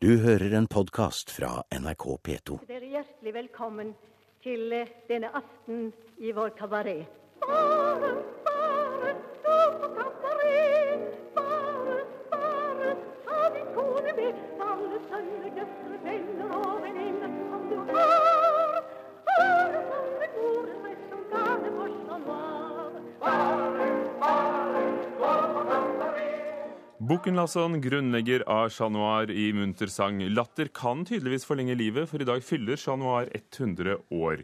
Du 0.00 0.12
hører 0.22 0.52
en 0.54 0.66
podkast 0.70 1.30
fra 1.34 1.48
NRK 1.74 2.04
P2. 2.26 2.56
Dere 2.68 2.84
er 2.86 2.92
hjertelig 2.92 3.32
velkommen 3.34 3.88
til 4.44 4.70
eh, 4.70 4.92
denne 5.08 5.26
aften 5.34 5.88
i 6.22 6.30
vår 6.36 6.52
kabaret. 6.54 7.08
Bare, 7.42 8.12
bare, 8.46 9.16
stå 9.40 9.56
på 9.80 9.90
kabaret. 9.96 11.02
Bare, 11.34 11.98
bare, 12.30 12.94
ta 13.26 13.40
din 13.56 13.66
kone 13.74 14.14
med. 14.20 14.38
Alle 14.68 15.02
sønner, 15.08 15.50
døtre, 15.58 15.98
venner 16.06 16.54
og 16.60 16.77
Bukken 27.08 27.36
Lasson, 27.36 27.80
grunnlegger 27.80 28.42
av 28.52 28.68
Chat 28.68 28.92
Noir 28.92 29.30
i 29.30 29.46
munter 29.56 29.88
sang. 29.88 30.18
Latter 30.28 30.68
kan 30.76 31.06
tydeligvis 31.08 31.46
forlenge 31.48 31.72
livet, 31.78 32.04
for 32.10 32.20
i 32.20 32.26
dag 32.28 32.42
fyller 32.44 32.76
Chat 32.76 33.00
Noir 33.00 33.30
100 33.32 33.94
år. 34.12 34.42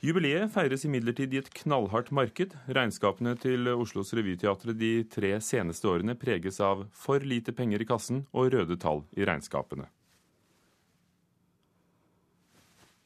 Jubileet 0.00 0.48
feires 0.54 0.86
imidlertid 0.88 1.34
i 1.36 1.42
et 1.42 1.50
knallhardt 1.58 2.08
marked. 2.16 2.54
Regnskapene 2.72 3.36
til 3.42 3.68
Oslos 3.74 4.14
Revyteatre 4.16 4.72
de 4.72 4.94
tre 5.12 5.34
seneste 5.44 5.92
årene 5.92 6.16
preges 6.16 6.56
av 6.64 6.86
for 6.96 7.20
lite 7.20 7.52
penger 7.52 7.84
i 7.84 7.90
kassen 7.92 8.24
og 8.32 8.48
røde 8.56 8.80
tall 8.80 9.04
i 9.12 9.28
regnskapene. 9.28 9.90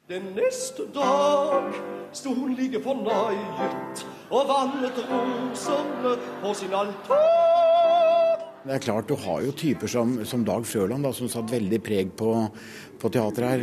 Den 0.07 0.37
neste 0.39 0.87
dag 0.95 1.75
sto 2.15 2.31
hun 2.39 2.55
like 2.55 2.79
fornøyet 2.87 4.07
og 4.31 4.51
vannet 4.55 5.07
rosene 5.11 6.19
på 6.45 6.59
sin 6.63 6.79
altar. 6.79 7.50
Det 8.61 8.75
er 8.77 8.83
klart, 8.85 9.09
Du 9.09 9.17
har 9.17 9.41
jo 9.41 9.53
typer 9.57 9.89
som, 9.89 10.19
som 10.29 10.45
Dag 10.45 10.67
Frøland, 10.69 11.05
da, 11.07 11.13
som 11.17 11.29
satt 11.33 11.49
veldig 11.49 11.81
preg 11.81 12.11
på, 12.17 12.33
på 13.01 13.11
teatret 13.13 13.47
her. 13.49 13.63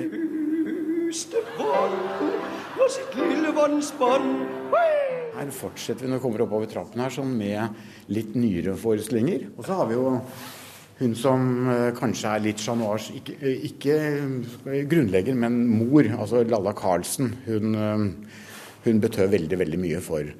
Her 5.38 5.52
fortsetter 5.54 6.02
vi 6.02 6.10
når 6.10 6.18
vi 6.18 6.24
kommer 6.24 6.44
oppover 6.48 6.72
trappen 6.72 7.04
her, 7.04 7.14
sånn 7.14 7.36
med 7.38 8.10
litt 8.10 8.34
nyere 8.34 8.74
forestillinger. 8.80 9.52
Og 9.54 9.68
så 9.68 9.78
har 9.78 9.92
vi 9.92 10.00
jo 10.00 10.16
hun 10.98 11.14
som 11.14 11.44
eh, 11.70 11.92
kanskje 11.98 12.32
er 12.32 12.42
litt 12.48 12.64
Chat 12.64 12.80
Noirs 12.80 13.12
ikke, 13.14 13.36
ikke 13.70 13.98
eh, 14.02 14.80
grunnlegger, 14.90 15.38
men 15.38 15.60
mor, 15.70 16.10
altså 16.18 16.42
Lalla 16.42 16.74
Karlsen. 16.78 17.36
Hun, 17.46 17.78
eh, 17.78 18.42
hun 18.88 19.04
betød 19.04 19.30
veldig, 19.36 19.62
veldig 19.62 19.82
mye 19.84 20.02
for, 20.02 20.34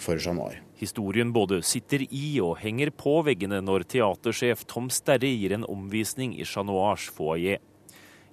for 0.00 0.16
Chat 0.16 0.38
Noir. 0.38 0.56
Historien 0.78 1.32
både 1.34 1.58
sitter 1.66 2.04
i 2.06 2.38
og 2.38 2.60
henger 2.62 2.92
på 2.94 3.16
veggene 3.26 3.58
når 3.64 3.86
teatersjef 3.90 4.62
Tom 4.70 4.86
Sterre 4.94 5.26
gir 5.26 5.56
en 5.56 5.66
omvisning 5.66 6.36
i 6.38 6.46
Chat 6.46 6.68
Noirs 6.68 7.08
foajé. 7.10 7.56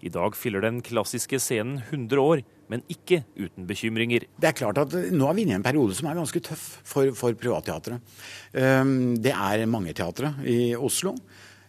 I 0.06 0.12
dag 0.14 0.36
fyller 0.38 0.62
den 0.62 0.84
klassiske 0.86 1.40
scenen 1.42 1.80
100 1.88 2.22
år, 2.22 2.44
men 2.70 2.84
ikke 2.92 3.24
uten 3.40 3.66
bekymringer. 3.66 4.28
Det 4.38 4.50
er 4.52 4.58
klart 4.60 4.78
at 4.78 4.94
Nå 4.94 5.26
er 5.30 5.38
vi 5.38 5.46
inne 5.46 5.56
i 5.56 5.58
en 5.58 5.66
periode 5.66 5.98
som 5.98 6.10
er 6.12 6.20
ganske 6.20 6.42
tøff 6.46 6.66
for, 6.86 7.10
for 7.18 7.34
privatteatret. 7.40 8.14
Um, 8.54 9.16
Det 9.18 9.34
er 9.34 9.66
mange 9.66 9.96
teatre 9.98 10.36
i 10.46 10.76
Oslo. 10.78 11.16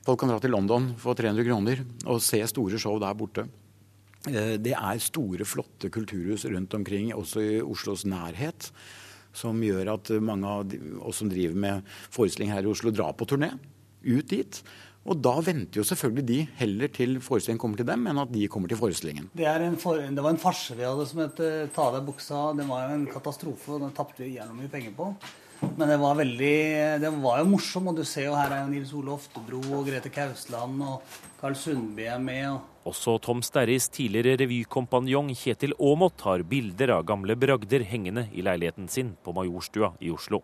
Folk 0.05 0.21
kan 0.21 0.31
dra 0.31 0.39
til 0.43 0.53
London 0.53 0.93
for 1.01 1.17
300 1.19 1.47
kroner 1.49 1.81
og 2.05 2.21
se 2.23 2.43
store 2.53 2.79
show 2.79 3.01
der 3.01 3.17
borte. 3.17 3.47
Eh, 4.29 4.59
Det 4.61 4.77
er 4.77 5.01
store, 5.01 5.49
flotte 5.49 5.89
kulturhus 5.91 6.45
rundt 6.53 6.75
omkring, 6.75 7.15
også 7.15 7.41
i 7.41 7.61
Oslos 7.65 8.05
nærhet, 8.05 8.71
som 9.37 9.63
gjør 9.63 9.95
at 9.95 10.11
mange 10.25 10.51
av 10.51 10.75
oss 11.07 11.23
som 11.23 11.31
driver 11.31 11.57
med 11.67 11.95
forestilling 12.11 12.55
her 12.55 12.67
i 12.67 12.73
Oslo, 12.73 12.95
drar 12.95 13.17
på 13.17 13.29
turné 13.29 13.53
ut 14.07 14.29
dit. 14.31 14.61
Og 15.07 15.19
da 15.23 15.37
venter 15.45 15.79
jo 15.79 15.87
selvfølgelig 15.87 16.27
de 16.27 16.39
heller 16.59 16.91
til 16.91 17.19
forestillingen 17.23 17.63
kommer 17.63 17.79
til 17.79 17.87
dem, 17.87 18.09
enn 18.11 18.19
at 18.19 18.33
de 18.33 18.49
kommer 18.51 18.71
til 18.71 18.81
forestillingen. 18.81 19.29
Det, 19.39 19.47
for, 19.83 20.03
det 20.03 20.25
var 20.25 20.35
en 20.35 20.43
farse 20.43 20.75
vi 20.75 20.87
hadde 20.87 21.07
som 21.07 21.23
het 21.23 21.43
eh, 21.47 21.69
Ta 21.75 21.89
av 21.89 21.99
deg 21.99 22.09
buksa. 22.09 22.41
Det 22.59 22.67
var 22.67 22.89
jo 22.89 22.97
en 22.97 23.11
katastrofe, 23.11 23.77
og 23.77 23.85
den 23.85 23.95
tapte 23.95 24.25
vi 24.25 24.35
jævlig 24.35 24.65
mye 24.65 24.73
penger 24.73 24.97
på. 24.99 25.13
Men 25.61 25.89
det 25.89 25.97
var 26.01 26.17
veldig 26.19 26.55
Det 27.01 27.11
var 27.23 27.41
jo 27.41 27.51
morsom, 27.51 27.91
og 27.91 27.99
du 27.99 28.05
ser 28.05 28.29
jo 28.29 28.37
her 28.37 28.53
er 28.53 28.65
jo 28.65 28.73
Nils 28.73 28.93
Ole 28.97 29.15
Oftebro 29.17 29.61
og 29.79 29.87
Grete 29.89 30.13
Kausland 30.13 30.83
og 30.85 31.17
Karl 31.41 31.57
Sundby 31.59 32.07
er 32.09 32.21
med. 32.23 32.49
og 32.57 32.93
Også 32.93 33.17
Tom 33.23 33.41
Sterris 33.43 33.89
tidligere 33.93 34.39
revykompanjong 34.45 35.33
Kjetil 35.35 35.75
Aamodt 35.81 36.23
har 36.27 36.45
bilder 36.47 36.95
av 36.99 37.07
gamle 37.09 37.37
bragder 37.37 37.85
hengende 37.89 38.29
i 38.33 38.45
leiligheten 38.47 38.89
sin 38.89 39.17
på 39.25 39.35
Majorstua 39.37 39.95
i 40.01 40.13
Oslo. 40.15 40.43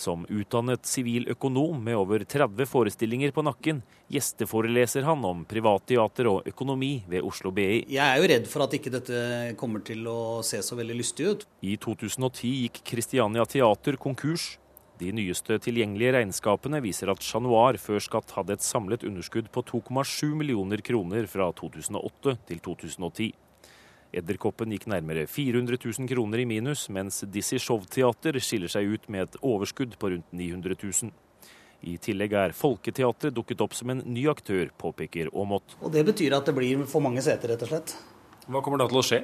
Som 0.00 0.22
utdannet 0.32 0.88
siviløkonom 0.88 1.82
med 1.84 1.98
over 2.00 2.22
30 2.24 2.64
forestillinger 2.70 3.34
på 3.36 3.42
nakken, 3.44 3.82
gjesteforeleser 4.08 5.04
han 5.04 5.26
om 5.28 5.42
privatteater 5.48 6.30
og 6.30 6.48
økonomi 6.48 7.02
ved 7.10 7.26
Oslo 7.28 7.52
BI. 7.52 7.82
Jeg 7.92 8.00
er 8.00 8.16
jo 8.16 8.30
redd 8.32 8.48
for 8.48 8.64
at 8.64 8.76
ikke 8.78 8.94
dette 8.94 9.20
kommer 9.60 9.84
til 9.84 10.08
å 10.08 10.40
se 10.46 10.62
så 10.64 10.78
veldig 10.78 10.96
lystig 11.02 11.28
ut. 11.28 11.44
I 11.60 11.76
2010 11.76 12.54
gikk 12.62 12.80
Christiania 12.88 13.44
Teater 13.44 14.00
konkurs. 14.00 14.54
De 15.00 15.12
nyeste 15.16 15.60
tilgjengelige 15.64 16.16
regnskapene 16.16 16.80
viser 16.84 17.12
at 17.12 17.20
Chat 17.24 17.44
Noir 17.44 17.76
før 17.80 18.00
skatt 18.04 18.32
hadde 18.38 18.56
et 18.56 18.64
samlet 18.64 19.04
underskudd 19.04 19.52
på 19.52 19.66
2,7 19.68 20.32
millioner 20.32 20.80
kroner 20.84 21.28
fra 21.28 21.52
2008 21.60 22.38
til 22.48 22.64
2010. 22.72 23.30
Edderkoppen 24.10 24.72
gikk 24.74 24.88
nærmere 24.90 25.26
400 25.30 25.78
000 25.84 26.08
kroner 26.10 26.42
i 26.42 26.46
minus, 26.48 26.88
mens 26.90 27.22
Dizzie 27.30 27.62
Showteater 27.62 28.40
skiller 28.42 28.70
seg 28.72 28.88
ut 28.90 29.04
med 29.12 29.28
et 29.28 29.36
overskudd 29.46 29.94
på 30.00 30.10
rundt 30.14 30.32
900 30.34 30.78
000. 30.82 31.12
I 31.80 31.94
tillegg 32.02 32.34
er 32.36 32.52
Folketeatret 32.56 33.32
dukket 33.36 33.62
opp 33.64 33.76
som 33.78 33.92
en 33.94 34.02
ny 34.04 34.26
aktør, 34.28 34.66
påpeker 34.82 35.30
Aamodt. 35.30 35.78
Og 35.80 35.94
det 35.94 36.02
betyr 36.10 36.34
at 36.36 36.48
det 36.50 36.56
blir 36.56 36.82
for 36.90 37.04
mange 37.04 37.22
seter, 37.24 37.54
rett 37.54 37.62
og 37.64 37.70
slett. 37.70 37.94
Hva 38.50 38.60
kommer 38.64 38.82
da 38.82 38.88
til 38.90 39.00
å 39.00 39.04
skje? 39.06 39.20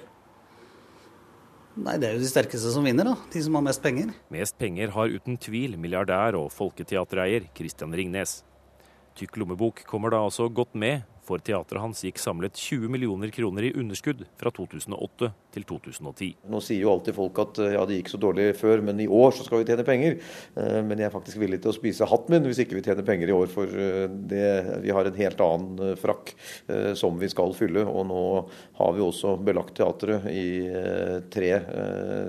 Nei, 1.76 1.98
det 2.00 2.08
er 2.08 2.14
jo 2.16 2.22
de 2.22 2.30
sterkeste 2.30 2.70
som 2.72 2.86
vinner, 2.86 3.04
da. 3.04 3.16
De 3.34 3.42
som 3.44 3.58
har 3.58 3.66
mest 3.66 3.82
penger. 3.84 4.14
Mest 4.32 4.56
penger 4.56 4.94
har 4.94 5.12
uten 5.12 5.36
tvil 5.36 5.74
milliardær 5.76 6.38
og 6.38 6.48
folketeatereier 6.54 7.50
Christian 7.58 7.92
Ringnes. 7.92 8.38
Tykk 9.16 9.36
lommebok 9.42 9.82
kommer 9.88 10.14
da 10.14 10.22
altså 10.24 10.48
godt 10.48 10.72
med, 10.78 11.04
for 11.26 11.42
teatret 11.42 11.82
hans 11.82 12.04
gikk 12.06 12.20
samlet 12.22 12.56
20 12.56 12.90
millioner 12.92 13.32
kroner 13.34 13.66
i 13.66 13.72
underskudd 13.76 14.24
fra 14.38 14.52
2008 14.54 15.30
til 15.56 15.64
2010. 15.66 16.28
Nå 16.52 16.60
sier 16.64 16.84
jo 16.84 16.92
alltid 16.92 17.16
folk 17.16 17.38
at 17.42 17.60
ja, 17.74 17.84
det 17.88 18.00
gikk 18.00 18.12
så 18.12 18.20
dårlig 18.20 18.50
før, 18.58 18.82
men 18.84 19.00
i 19.02 19.08
år 19.08 19.34
så 19.34 19.46
skal 19.46 19.62
vi 19.62 19.68
tjene 19.68 19.86
penger. 19.86 20.18
Eh, 20.54 20.80
Men 20.86 21.00
jeg 21.00 21.08
er 21.08 21.14
faktisk 21.14 21.40
villig 21.40 21.60
til 21.64 21.72
å 21.72 21.76
spise 21.76 22.08
hatten 22.08 22.34
min 22.36 22.48
hvis 22.48 22.60
ikke 22.64 22.78
vi 22.78 22.84
tjener 22.86 23.06
penger 23.06 23.32
i 23.32 23.36
år, 23.36 23.48
for 23.52 23.70
eh, 23.70 24.06
det, 24.30 24.46
vi 24.84 24.94
har 24.94 25.08
en 25.08 25.20
helt 25.20 25.42
annen 25.44 25.82
eh, 25.90 25.96
frakk 26.00 26.34
som 26.98 27.16
vi 27.18 27.28
skal 27.30 27.54
fylle. 27.56 27.84
Og 27.86 28.06
nå 28.08 28.22
har 28.78 28.92
vi 28.94 29.04
også 29.04 29.36
belagt 29.42 29.76
teatret 29.78 30.26
i 30.30 30.66
tre 31.32 31.50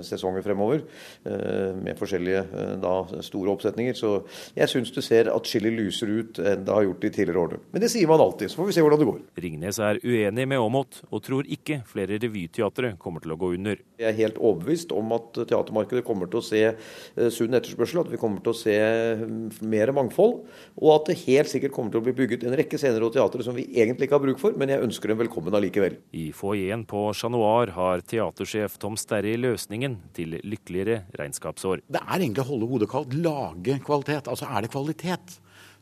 sesonger 0.06 0.44
fremover 0.44 0.82
med 1.24 1.98
forskjellige 1.98 2.78
da, 2.82 2.92
store 3.24 3.52
oppsetninger. 3.52 3.96
Så 3.98 4.12
jeg 4.56 4.70
syns 4.70 4.92
du 4.94 5.00
ser 5.04 5.30
atskillig 5.32 5.72
lysere 5.74 6.22
ut 6.22 6.40
enn 6.40 6.64
det 6.66 6.74
har 6.74 6.86
gjort 6.86 7.04
de 7.04 7.12
tidligere 7.14 7.44
årene. 7.44 7.62
Men 7.74 7.84
det 7.84 7.90
sier 7.92 8.10
man 8.10 8.22
alltid, 8.24 8.52
så 8.52 8.60
får 8.60 8.70
vi 8.70 8.76
se 8.78 8.86
hvordan 8.88 9.02
det 9.02 9.08
går. 9.08 9.20
Ringnes 9.44 9.78
er 9.82 10.00
uenig 10.02 10.46
med 10.48 10.60
Aamodt, 10.60 11.02
og 11.12 11.22
tror 11.24 11.48
ikke 11.48 11.80
flere 11.88 12.18
revyteatre 12.20 12.94
kommer 13.00 13.22
til 13.24 13.34
å 13.34 13.38
gå 13.40 13.52
under. 13.56 13.80
Jeg 14.00 14.08
er 14.10 14.18
helt 14.18 14.40
overbevist 14.40 14.92
om 14.96 15.12
at 15.16 15.40
teatermarkedet 15.48 16.04
kommer 16.06 16.30
til 16.30 16.40
å 16.40 16.46
se 16.46 16.62
eh, 16.68 17.30
sunn 17.34 17.56
etterspørsel, 17.58 18.02
at 18.04 18.12
vi 18.12 18.20
kommer 18.20 18.42
til 18.44 18.54
å 18.54 18.58
se 18.58 18.76
mm, 19.22 19.60
mer 19.68 19.92
mangfold, 19.96 20.38
og 20.80 20.92
at 20.94 21.10
det 21.10 21.18
helt 21.26 21.52
sikkert 21.52 21.74
kommer 21.76 21.94
til 21.94 22.02
å 22.02 22.06
bli 22.06 22.16
bygget 22.18 22.46
en 22.48 22.56
rekke 22.58 22.80
scener 22.80 23.04
og 23.04 23.14
teatre 23.16 23.46
som 23.46 23.56
vi 23.56 23.66
egentlig 23.74 24.08
ikke 24.08 24.18
har 24.18 24.24
bruk 24.24 24.42
for, 24.42 24.56
men 24.58 24.72
jeg 24.72 24.84
ønsker 24.86 25.12
dem 25.12 25.20
velkommen 25.22 25.58
allikevel. 25.58 25.98
I 26.16 26.30
foajeen 26.36 26.86
på 26.88 27.08
Chat 27.18 27.34
Noir 27.34 27.74
har 27.76 28.04
teatersjef 28.08 28.78
Tom 28.82 28.96
Sterry 29.00 29.36
løsningen 29.40 29.98
til 30.16 30.38
lykkeligere 30.42 31.04
regnskapsår. 31.18 31.84
Det 31.88 32.02
er 32.04 32.16
egentlig 32.22 32.46
å 32.46 32.50
holde 32.52 32.70
hodet 32.70 32.90
kaldt, 32.92 33.18
lage 33.18 33.78
kvalitet. 33.84 34.30
Altså 34.30 34.48
er 34.48 34.64
det 34.64 34.72
kvalitet, 34.72 35.38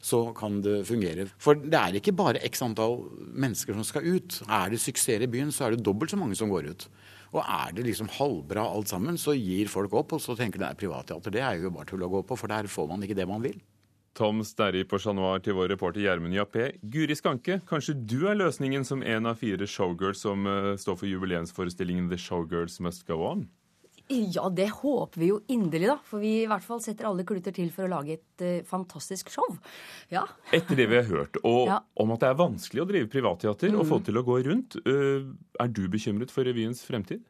så 0.06 0.20
kan 0.36 0.60
det 0.62 0.84
fungere. 0.86 1.26
For 1.42 1.58
det 1.58 1.78
er 1.80 1.98
ikke 1.98 2.14
bare 2.16 2.42
x 2.46 2.62
antall 2.62 3.00
mennesker 3.26 3.74
som 3.74 3.86
skal 3.86 4.06
ut. 4.06 4.40
Er 4.46 4.70
det 4.70 4.82
suksess 4.82 5.24
i 5.24 5.30
byen, 5.30 5.50
så 5.54 5.66
er 5.66 5.74
det 5.74 5.86
dobbelt 5.86 6.12
så 6.12 6.20
mange 6.20 6.38
som 6.38 6.52
går 6.52 6.70
ut. 6.70 6.88
Og 7.34 7.40
er 7.42 7.72
det 7.74 7.88
liksom 7.88 8.10
halvbra 8.14 8.64
alt 8.70 8.92
sammen, 8.92 9.18
så 9.18 9.34
gir 9.34 9.68
folk 9.68 9.94
opp, 9.98 10.14
og 10.16 10.22
så 10.22 10.36
tenker 10.38 10.60
de 10.60 10.64
det 10.64 10.70
er 10.70 10.82
privatteater. 10.84 11.34
Det 11.34 11.42
er 11.42 11.58
jo 11.58 11.74
bare 11.74 11.90
tull 11.90 12.06
å 12.06 12.12
gå 12.12 12.22
på, 12.28 12.38
for 12.38 12.52
der 12.52 12.70
får 12.70 12.86
man 12.92 13.02
ikke 13.02 13.18
det 13.18 13.26
man 13.28 13.42
vil. 13.44 13.58
Tom 14.16 14.40
Sterri 14.48 14.80
på 14.88 14.96
Chat 15.02 15.12
Noir 15.18 15.42
til 15.44 15.58
vår 15.58 15.74
reporter 15.74 16.00
Gjermund 16.00 16.32
Jappé. 16.32 16.70
Guri 16.80 17.18
Skanke, 17.18 17.58
kanskje 17.68 17.98
du 17.98 18.22
er 18.30 18.38
løsningen 18.38 18.86
som 18.88 19.02
en 19.04 19.28
av 19.28 19.42
fire 19.42 19.68
showgirls 19.68 20.22
som 20.24 20.48
eh, 20.48 20.72
står 20.80 20.96
for 21.02 21.10
jubileumsforestillingen 21.10 22.08
The 22.08 22.16
Showgirls 22.20 22.78
Must 22.80 23.04
Go 23.10 23.20
On? 23.26 23.44
Ja, 24.08 24.48
det 24.54 24.68
håper 24.70 25.18
vi 25.18 25.28
jo 25.32 25.40
inderlig, 25.50 25.88
da. 25.90 25.96
For 26.06 26.22
vi 26.22 26.42
i 26.44 26.46
hvert 26.46 26.62
fall 26.62 26.78
setter 26.80 27.08
alle 27.08 27.24
kluter 27.26 27.52
til 27.52 27.70
for 27.74 27.86
å 27.88 27.90
lage 27.90 28.12
et 28.20 28.44
uh, 28.44 28.62
fantastisk 28.68 29.28
show. 29.34 29.56
Ja. 30.12 30.22
Etter 30.54 30.76
det 30.78 30.86
vi 30.92 30.96
har 31.00 31.08
hørt, 31.10 31.36
og 31.42 31.66
Ja. 31.66 31.80
om 31.96 32.12
at 32.12 32.20
det 32.20 32.28
er 32.28 32.38
vanskelig 32.38 32.82
å 32.84 32.86
drive 32.86 33.08
privatteater 33.10 33.74
og 33.74 33.82
Mm. 33.84 33.88
få 33.90 33.98
det 33.98 34.04
til 34.06 34.14
å 34.20 34.24
gå 34.24 34.36
rundt, 34.46 34.76
øh, 34.86 35.34
er 35.62 35.70
du 35.72 35.84
bekymret 35.92 36.32
for 36.32 36.46
revyens 36.46 36.82
fremtid? 36.86 37.22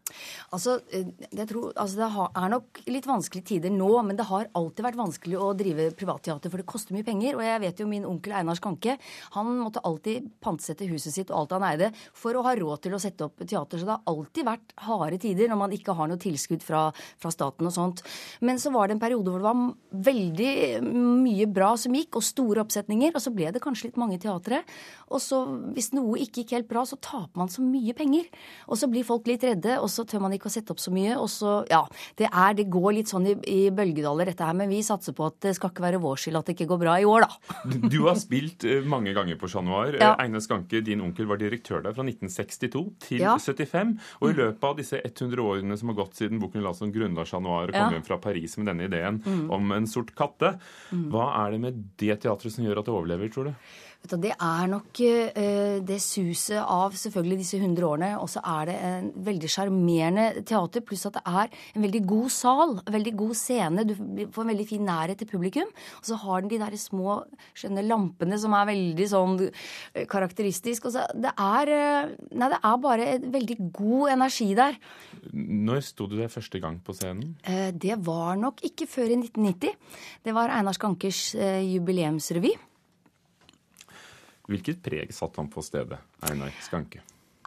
Altså, 0.54 0.78
eh, 0.92 1.08
jeg 1.30 1.48
tror, 1.50 1.72
altså 1.76 1.96
Det 1.96 2.08
er 2.42 2.52
nok 2.52 2.80
litt 2.86 3.06
vanskelige 3.06 3.46
tider 3.52 3.70
nå, 3.74 3.90
men 4.06 4.16
det 4.16 4.26
har 4.28 4.48
alltid 4.54 4.84
vært 4.86 5.00
vanskelig 5.00 5.38
å 5.40 5.52
drive 5.56 5.90
privatteater, 5.98 6.50
for 6.50 6.62
det 6.62 6.68
koster 6.68 6.96
mye 6.96 7.06
penger. 7.06 7.36
Og 7.36 7.44
jeg 7.46 7.62
vet 7.62 7.80
jo 7.82 7.88
min 7.90 8.06
onkel 8.08 8.32
Einar 8.32 8.58
Skanke, 8.58 8.96
han 9.36 9.52
måtte 9.58 9.82
alltid 9.84 10.30
pantsette 10.40 10.88
huset 10.90 11.14
sitt 11.14 11.30
og 11.30 11.42
alt 11.42 11.56
han 11.56 11.68
eide 11.70 11.90
for 12.16 12.36
å 12.36 12.44
ha 12.46 12.54
råd 12.56 12.84
til 12.86 12.96
å 12.96 13.02
sette 13.02 13.26
opp 13.26 13.42
teater. 13.44 13.78
Så 13.78 13.86
det 13.86 13.94
har 13.94 14.06
alltid 14.06 14.48
vært 14.48 14.76
harde 14.86 15.20
tider 15.22 15.50
når 15.52 15.62
man 15.64 15.76
ikke 15.76 15.96
har 15.96 16.10
noe 16.10 16.20
tilskudd 16.22 16.64
fra, 16.64 16.88
fra 17.20 17.32
staten 17.34 17.68
og 17.68 17.74
sånt. 17.74 18.04
Men 18.40 18.60
så 18.62 18.72
var 18.74 18.88
det 18.88 18.96
en 18.96 19.02
periode 19.02 19.32
hvor 19.32 19.42
det 19.42 19.50
var 19.50 20.06
veldig 20.06 20.52
mye 20.86 21.46
bra 21.50 21.74
som 21.80 21.94
gikk, 21.96 22.16
og 22.16 22.24
store 22.24 22.62
oppsetninger. 22.64 23.12
Og 23.14 23.22
så 23.22 23.32
ble 23.34 23.50
det 23.52 23.62
kanskje 23.64 23.90
litt 23.90 24.00
mange 24.00 24.18
teatre. 24.22 24.62
Og 25.12 25.20
så, 25.22 25.42
hvis 25.76 25.92
noe 25.94 26.18
ikke 26.22 26.42
gikk 26.42 26.56
helt 26.56 26.70
bra, 26.70 26.84
så 26.88 26.98
taper 27.02 27.38
man 27.38 27.50
så 27.52 27.64
mye 27.64 27.94
penger. 27.96 28.15
Og 28.68 28.76
så 28.80 28.88
blir 28.90 29.04
folk 29.06 29.26
litt 29.30 29.42
redde, 29.46 29.76
og 29.80 29.88
så 29.92 30.04
tør 30.08 30.20
man 30.24 30.32
ikke 30.36 30.48
å 30.50 30.54
sette 30.54 30.72
opp 30.74 30.80
så 30.82 30.90
mye. 30.94 31.16
Og 31.20 31.28
så, 31.30 31.56
ja, 31.70 31.82
det 32.18 32.28
er, 32.32 32.54
det 32.58 32.66
går 32.72 32.94
litt 32.98 33.10
sånn 33.12 33.26
i, 33.30 33.34
i 33.46 33.70
bølgedaler 33.70 34.26
dette 34.32 34.44
her, 34.44 34.54
men 34.58 34.68
vi 34.72 34.80
satser 34.86 35.12
på 35.16 35.26
at 35.28 35.38
det 35.46 35.54
skal 35.58 35.70
ikke 35.70 35.84
være 35.86 36.00
vår 36.02 36.16
skyld 36.22 36.40
at 36.40 36.46
det 36.50 36.56
ikke 36.56 36.68
går 36.72 36.80
bra 36.82 36.96
i 37.02 37.06
år, 37.08 37.26
da. 37.26 37.62
Du 37.96 37.98
har 38.06 38.16
spilt 38.20 38.64
øh, 38.66 38.84
mange 38.88 39.12
ganger 39.16 39.38
på 39.40 39.48
Chat 39.52 39.64
Noir. 39.66 39.96
Ja. 40.00 40.12
Eh, 40.16 40.24
Einar 40.26 40.40
Skanke, 40.44 40.82
din 40.84 41.00
onkel, 41.04 41.26
var 41.30 41.38
direktør 41.40 41.82
der 41.84 41.94
fra 41.96 42.04
1962 42.06 42.84
til 43.06 43.20
Ja. 43.24 43.36
75. 43.38 43.96
Og 44.20 44.30
i 44.30 44.36
løpet 44.38 44.64
av 44.68 44.76
disse 44.78 45.00
100 45.04 45.42
årene 45.42 45.76
som 45.78 45.88
har 45.92 45.98
gått 46.02 46.14
siden 46.18 46.40
boken 46.42 46.62
la 46.66 46.72
som 46.76 46.92
grunnla 46.92 47.24
Chat 47.26 47.42
Noir 47.42 47.68
og 47.70 47.74
kom 47.74 47.80
Ja. 47.80 47.90
hjem 47.98 48.04
fra 48.06 48.18
Paris 48.18 48.56
med 48.58 48.66
denne 48.72 48.86
ideen 48.90 49.22
Mm. 49.26 49.50
om 49.50 49.72
en 49.72 49.86
sort 49.86 50.14
katte, 50.14 50.58
Mm. 50.92 51.10
hva 51.10 51.46
er 51.46 51.50
det 51.52 51.60
med 51.60 51.84
det 51.98 52.20
teatret 52.22 52.52
som 52.52 52.64
gjør 52.64 52.78
at 52.78 52.84
det 52.86 52.94
overlever, 52.94 53.28
tror 53.32 53.44
du? 53.50 53.54
Du, 54.06 54.16
det 54.22 54.32
er 54.34 54.68
nok 54.70 55.00
eh, 55.02 55.78
det 55.86 55.98
suset 56.02 56.60
av 56.60 56.94
selvfølgelig 56.96 57.38
disse 57.40 57.58
100 57.58 57.86
årene. 57.86 58.10
Og 58.20 58.28
så 58.30 58.42
er 58.46 58.68
det 58.70 58.76
en 58.88 59.08
veldig 59.26 59.50
sjarmerende 59.50 60.44
teater, 60.46 60.84
pluss 60.86 61.06
at 61.08 61.18
det 61.18 61.24
er 61.26 61.56
en 61.74 61.86
veldig 61.86 62.02
god 62.08 62.28
sal. 62.34 62.76
en 62.82 62.96
Veldig 62.96 63.14
god 63.18 63.34
scene. 63.38 63.86
Du 63.88 63.94
får 64.32 64.44
en 64.44 64.52
veldig 64.52 64.68
fin 64.68 64.86
nærhet 64.86 65.18
til 65.22 65.30
publikum. 65.30 65.72
Og 66.00 66.10
så 66.10 66.18
har 66.22 66.44
den 66.44 66.52
de 66.52 66.60
der 66.62 66.76
små, 66.80 67.18
skjønne 67.56 67.86
lampene 67.86 68.38
som 68.42 68.54
er 68.56 68.70
veldig 68.70 69.08
sånn 69.10 69.38
eh, 69.48 70.06
karakteristisk. 70.10 70.88
Og 70.88 70.96
så 70.96 71.06
det 71.14 71.34
er 71.34 71.74
eh, 71.74 72.14
Nei, 72.36 72.50
det 72.52 72.58
er 72.58 72.78
bare 72.82 73.04
en 73.14 73.26
veldig 73.32 73.56
god 73.74 74.12
energi 74.12 74.50
der. 74.56 74.76
Når 75.32 75.82
sto 75.86 76.06
du 76.10 76.16
der 76.18 76.30
første 76.32 76.60
gang 76.62 76.78
på 76.84 76.94
scenen? 76.94 77.34
Det 77.72 77.96
var 78.04 78.36
nok 78.38 78.60
ikke 78.66 78.86
før 78.90 79.14
i 79.14 79.18
1990. 79.18 79.74
Det 80.26 80.34
var 80.36 80.52
Einar 80.54 80.76
Skankers 80.76 81.32
jubileumsrevy. 81.34 82.52
Hvilket 84.46 84.82
preg 84.82 85.14
satte 85.14 85.40
han 85.40 85.50
på 85.50 85.62
stedet, 85.62 85.98
Einar 86.22 86.54
Skanke? 86.62 87.02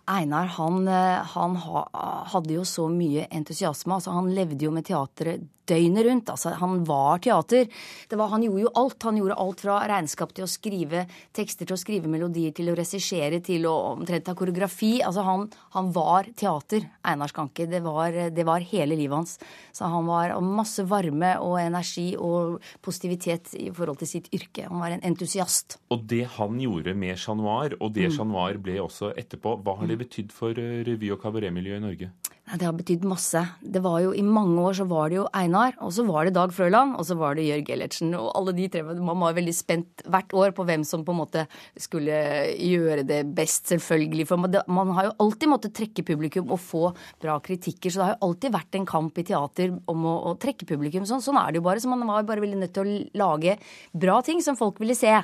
Einar 0.10 0.50
han, 0.58 0.88
eh, 0.88 1.22
han 1.36 1.56
ha, 1.56 1.86
hadde 2.34 2.56
jo 2.58 2.66
så 2.66 2.88
mye 2.90 3.28
entusiasme. 3.30 3.94
altså 4.00 4.16
Han 4.16 4.34
levde 4.34 4.66
jo 4.66 4.74
med 4.74 4.88
teatret 4.90 5.46
døgnet 5.70 6.06
rundt. 6.06 6.30
altså 6.30 6.50
Han 6.60 6.84
var 6.86 7.22
teater. 7.24 7.68
Det 8.10 8.18
var, 8.18 8.32
han 8.34 8.44
gjorde 8.44 8.64
jo 8.64 8.72
alt. 8.82 9.04
Han 9.04 9.20
gjorde 9.20 9.38
alt 9.44 9.64
fra 9.64 9.78
regnskap 9.92 10.34
til 10.34 10.46
å 10.46 10.50
skrive 10.50 11.06
tekster, 11.36 11.68
til 11.70 11.78
å 11.78 11.80
skrive 11.80 12.12
melodier, 12.12 12.54
til 12.56 12.72
å 12.72 12.78
regissere, 12.78 13.42
til 13.46 13.68
å 13.70 13.76
omtrent 13.94 14.26
ta 14.26 14.36
koreografi. 14.38 15.00
altså 15.06 15.26
Han, 15.28 15.48
han 15.76 15.92
var 15.96 16.32
teater, 16.36 16.88
Einar 17.06 17.32
Skanke. 17.32 17.68
Det 17.70 17.84
var, 17.86 18.18
det 18.34 18.46
var 18.48 18.66
hele 18.72 18.98
livet 18.98 19.20
hans. 19.20 19.38
Så 19.76 19.90
han 19.90 20.10
var 20.10 20.34
masse 20.42 20.84
varme 20.90 21.36
og 21.44 21.60
energi 21.62 22.16
og 22.18 22.60
positivitet 22.86 23.54
i 23.60 23.70
forhold 23.76 24.02
til 24.02 24.14
sitt 24.16 24.32
yrke. 24.34 24.68
Han 24.70 24.82
var 24.82 24.96
en 24.96 25.06
entusiast. 25.06 25.78
Og 25.94 26.04
det 26.10 26.26
han 26.40 26.58
gjorde 26.62 26.96
med 26.98 27.18
Chat 27.20 27.38
Noir, 27.38 27.78
og 27.80 27.94
det 27.94 28.10
Mm. 28.10 28.16
Chat 28.16 28.28
Noir 28.28 28.58
ble 28.58 28.80
også 28.82 29.12
etterpå, 29.14 29.60
hva 29.62 29.76
har 29.78 29.86
det 29.86 29.99
betydd 30.00 30.34
for 30.36 30.58
eh, 30.58 30.82
revy- 30.88 31.14
og 31.16 31.22
kabaretmiljøet 31.24 31.82
i 31.82 31.86
Norge? 31.86 32.12
Det 32.50 32.66
har 32.66 32.74
betydd 32.74 33.04
masse. 33.06 33.42
Det 33.62 33.78
var 33.86 34.00
jo 34.02 34.14
I 34.18 34.24
mange 34.26 34.58
år 34.58 34.74
så 34.80 34.86
var 34.90 35.12
det 35.12 35.20
jo 35.20 35.28
Einar, 35.38 35.76
og 35.86 35.92
så 35.94 36.02
var 36.08 36.26
det 36.26 36.34
Dag 36.34 36.50
Frøland, 36.56 36.96
og 36.98 37.06
så 37.06 37.14
var 37.20 37.38
det 37.38 37.46
Jørg 37.46 37.70
Ellertsen. 37.76 38.16
Og 38.18 38.32
alle 38.40 38.56
de 38.58 38.66
tre. 38.74 38.82
Man 38.82 39.22
var 39.22 39.38
veldig 39.38 39.54
spent 39.54 40.04
hvert 40.10 40.34
år 40.34 40.56
på 40.58 40.66
hvem 40.66 40.82
som 40.88 41.04
på 41.06 41.14
en 41.14 41.20
måte 41.20 41.46
skulle 41.78 42.18
gjøre 42.58 43.06
det 43.06 43.22
best, 43.38 43.70
selvfølgelig. 43.70 44.26
For 44.32 44.42
man, 44.42 44.58
man 44.66 44.96
har 44.98 45.12
jo 45.12 45.16
alltid 45.28 45.54
måttet 45.54 45.78
trekke 45.78 46.08
publikum 46.10 46.50
og 46.50 46.62
få 46.64 46.84
bra 47.22 47.38
kritikker. 47.38 47.94
Så 47.94 48.02
det 48.02 48.08
har 48.08 48.18
jo 48.18 48.32
alltid 48.32 48.58
vært 48.58 48.82
en 48.82 48.92
kamp 48.98 49.22
i 49.22 49.30
teater 49.30 49.78
om 49.86 50.10
å, 50.10 50.18
å 50.34 50.36
trekke 50.42 50.66
publikum. 50.74 51.06
Sånn, 51.06 51.22
sånn 51.22 51.38
er 51.38 51.54
det 51.54 51.62
jo 51.62 51.68
bare. 51.70 51.86
Så 51.86 51.94
man 51.94 52.02
var 52.10 52.26
bare 52.26 52.42
veldig 52.42 52.64
nødt 52.66 52.74
til 52.74 52.88
å 52.90 53.00
lage 53.28 53.60
bra 53.94 54.24
ting 54.26 54.42
som 54.42 54.58
folk 54.58 54.82
ville 54.82 54.98
se. 54.98 55.20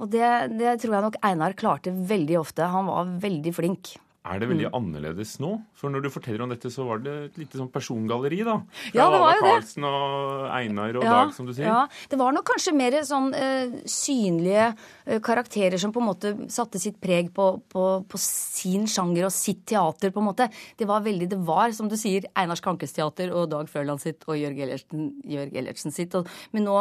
Og 0.00 0.08
det, 0.08 0.24
det 0.56 0.78
tror 0.80 0.96
jeg 0.96 1.10
nok 1.10 1.24
Einar 1.28 1.60
klarte 1.60 1.92
veldig 1.92 2.40
ofte. 2.40 2.72
Han 2.72 2.88
var 2.88 3.18
veldig 3.20 3.60
flink. 3.60 3.98
Er 4.20 4.38
det 4.38 4.50
veldig 4.50 4.68
Mm. 4.68 4.74
annerledes 4.76 5.38
nå? 5.40 5.62
For 5.72 5.88
når 5.88 6.02
du 6.02 6.10
forteller 6.10 6.42
om 6.42 6.50
dette, 6.50 6.68
så 6.68 6.84
var 6.84 6.98
det 7.00 7.12
et 7.24 7.38
lite 7.40 7.56
sånn 7.56 7.70
persongalleri, 7.72 8.44
da. 8.44 8.58
Fra 8.60 8.92
Ja, 8.92 9.06
det 9.08 9.18
var 9.18 9.32
jo 9.32 9.40
det. 9.40 9.52
Karlsen 9.54 9.84
og 9.88 10.50
Einar 10.52 10.96
og 10.98 11.02
Dag, 11.02 11.32
som 11.32 11.46
du 11.46 11.54
sier. 11.54 11.64
Ja, 11.64 11.88
det 12.10 12.18
var 12.18 12.30
nok 12.36 12.44
kanskje 12.44 12.74
mer 12.76 12.92
sånn 13.00 13.32
uh, 13.32 13.80
synlige 13.88 14.76
uh, 15.08 15.18
karakterer 15.24 15.78
som 15.80 15.90
på 15.90 16.02
en 16.02 16.08
måte 16.10 16.50
satte 16.52 16.78
sitt 16.78 17.00
preg 17.00 17.32
på, 17.32 17.62
på, 17.72 17.86
på 18.06 18.20
sin 18.20 18.84
sjanger 18.84 19.24
og 19.24 19.32
sitt 19.32 19.64
teater, 19.64 20.12
på 20.12 20.20
en 20.20 20.28
måte. 20.28 20.50
Det 20.76 20.86
var 20.86 21.00
veldig, 21.00 21.30
det 21.32 21.40
var, 21.48 21.72
som 21.72 21.88
du 21.88 21.96
sier, 21.96 22.28
Einars 22.36 22.60
Kankes 22.60 22.92
teater 22.92 23.32
og 23.32 23.48
Dag 23.48 23.72
Frøland 23.72 24.04
sitt 24.04 24.28
og 24.28 24.36
Jørg 24.36 24.60
Ellertsen, 24.66 25.08
Jørg 25.24 25.56
Ellertsen 25.56 25.96
sitt. 25.96 26.14
Og, 26.20 26.28
men 26.52 26.68
nå, 26.68 26.76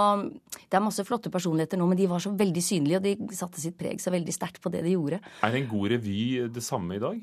det 0.67 0.75
er 0.75 0.83
masse 0.83 1.07
flotte 1.07 1.31
personligheter 1.31 1.79
nå, 1.79 1.87
men 1.87 1.97
de 2.03 2.11
var 2.11 2.19
så 2.19 2.35
veldig 2.35 2.67
synlige, 2.67 2.99
og 2.99 3.07
de 3.07 3.15
satte 3.39 3.63
sitt 3.63 3.79
preg 3.79 4.03
så 4.03 4.11
veldig 4.11 4.35
sterkt 4.35 4.59
på 4.59 4.75
det 4.75 4.83
de 4.83 4.97
gjorde. 4.99 5.23
Er 5.41 5.55
en 5.55 5.71
god 5.71 5.87
revy 5.95 6.49
det 6.51 6.67
samme 6.67 6.99
i 6.99 7.03
dag? 7.07 7.19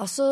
Altså 0.00 0.24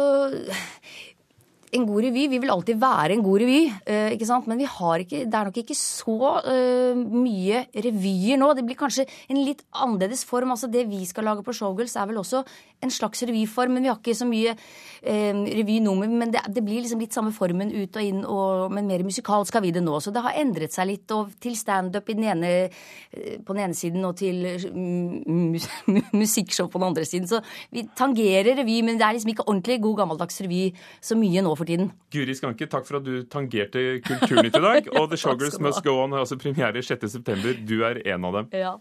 en 1.74 1.86
god 1.88 2.04
revy 2.06 2.26
Vi 2.30 2.40
vil 2.40 2.52
alltid 2.52 2.80
være 2.80 3.14
en 3.14 3.24
god 3.24 3.42
revy, 3.42 3.60
eh, 3.86 4.12
ikke 4.14 4.28
sant? 4.28 4.46
men 4.48 4.60
vi 4.60 4.68
har 4.68 5.02
ikke, 5.02 5.24
det 5.28 5.34
er 5.34 5.48
nok 5.48 5.60
ikke 5.60 5.76
så 5.76 6.32
eh, 6.48 6.96
mye 6.96 7.64
revyer 7.74 8.40
nå. 8.40 8.50
Det 8.56 8.64
blir 8.66 8.78
kanskje 8.78 9.06
en 9.28 9.40
litt 9.44 9.62
annerledes 9.72 10.24
form. 10.28 10.52
altså 10.54 10.70
Det 10.70 10.86
vi 10.88 11.04
skal 11.08 11.28
lage 11.28 11.44
på 11.44 11.52
Showgirls, 11.52 11.96
er 11.96 12.08
vel 12.08 12.20
også 12.22 12.44
en 12.82 12.92
slags 12.94 13.22
revyform. 13.22 13.74
Men 13.76 13.84
vi 13.84 13.92
har 13.92 13.98
ikke 13.98 14.16
så 14.16 14.28
mye 14.28 14.54
eh, 14.54 15.42
revynummer. 15.58 16.08
Men 16.08 16.32
det, 16.34 16.44
det 16.54 16.64
blir 16.64 16.82
liksom 16.84 17.02
litt 17.02 17.16
samme 17.16 17.34
formen 17.36 17.72
ut 17.74 17.96
og 17.96 18.02
inn, 18.02 18.24
og, 18.24 18.72
men 18.72 18.88
mer 18.88 19.04
musikalsk 19.06 19.58
har 19.58 19.64
vi 19.64 19.74
det 19.74 19.84
nå. 19.84 19.98
Så 20.00 20.14
det 20.14 20.24
har 20.24 20.38
endret 20.40 20.74
seg 20.74 20.88
litt. 20.92 21.06
Og 21.16 21.34
til 21.42 21.56
standup 21.58 22.08
på 22.08 22.16
den 22.16 22.28
ene 22.30 23.76
siden 23.76 24.04
og 24.08 24.16
til 24.18 24.46
mm, 24.72 25.58
musikkshow 26.22 26.70
på 26.70 26.80
den 26.80 26.88
andre 26.90 27.04
siden. 27.08 27.28
Så 27.28 27.42
vi 27.74 27.84
tangerer 27.98 28.56
revy, 28.62 28.80
men 28.86 29.00
det 29.00 29.06
er 29.06 29.18
liksom 29.18 29.34
ikke 29.34 29.48
ordentlig 29.48 29.80
god 29.84 30.02
gammeldags 30.02 30.40
revy 30.44 30.68
så 31.04 31.18
mye 31.18 31.42
nå 31.44 31.57
for 31.58 31.69
tiden. 31.69 31.90
Guri 32.14 32.37
Skanke, 32.38 32.69
takk 32.70 32.87
for 32.88 33.00
at 33.00 33.06
du 33.06 33.22
tangerte 33.31 33.99
Kulturnytt 34.06 34.56
i 34.56 34.64
dag. 34.64 34.90
Og 34.99 35.10
The 35.12 35.20
Shoggers. 35.20 35.58
Must 35.62 35.82
Go 35.87 35.99
On 36.02 36.14
har 36.14 36.25
altså 36.25 36.38
premiere 36.40 36.84
6.9. 36.84 37.58
Du 37.69 37.81
er 37.87 38.02
en 38.06 38.28
av 38.28 38.40
dem. 38.40 38.52
Ja. 38.55 38.76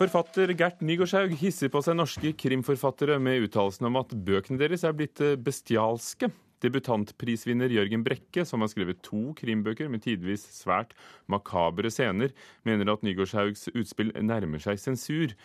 Forfatter 0.00 0.48
Gert 0.56 0.78
Nygårdshaug 0.80 1.34
hisser 1.42 1.68
på 1.68 1.82
seg 1.84 1.98
norske 1.98 2.30
krimforfattere 2.40 3.18
med 3.20 3.44
uttalelsen 3.44 3.90
om 3.90 3.98
at 4.00 4.14
bøkene 4.16 4.56
deres 4.62 4.86
er 4.88 4.94
blitt 4.96 5.20
eh, 5.20 5.36
bestialske. 5.36 6.30
Debutantprisvinner 6.64 7.72
Jørgen 7.72 8.04
Brekke, 8.06 8.44
som 8.48 8.64
har 8.64 8.70
skrevet 8.72 9.02
to 9.06 9.34
krimbøker 9.38 9.90
med 9.92 10.04
tidvis 10.04 10.44
svært 10.58 10.94
makabre 11.30 11.92
scener, 11.92 12.34
mener 12.68 12.92
at 12.92 13.04
Nygaardshaugs 13.06 13.68
utspill 13.74 14.14
nærmer 14.20 14.62
seg 14.62 14.80
sensur. 14.80 15.36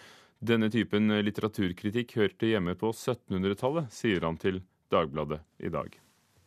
Denne 0.46 0.70
typen 0.70 1.10
litteraturkritikk 1.24 2.18
hørte 2.20 2.52
hjemme 2.52 2.76
på 2.80 2.92
1700-tallet, 2.92 3.92
sier 3.94 4.28
han 4.28 4.40
til 4.42 4.64
Dagbladet 4.92 5.42
i 5.64 5.72
dag. 5.74 5.96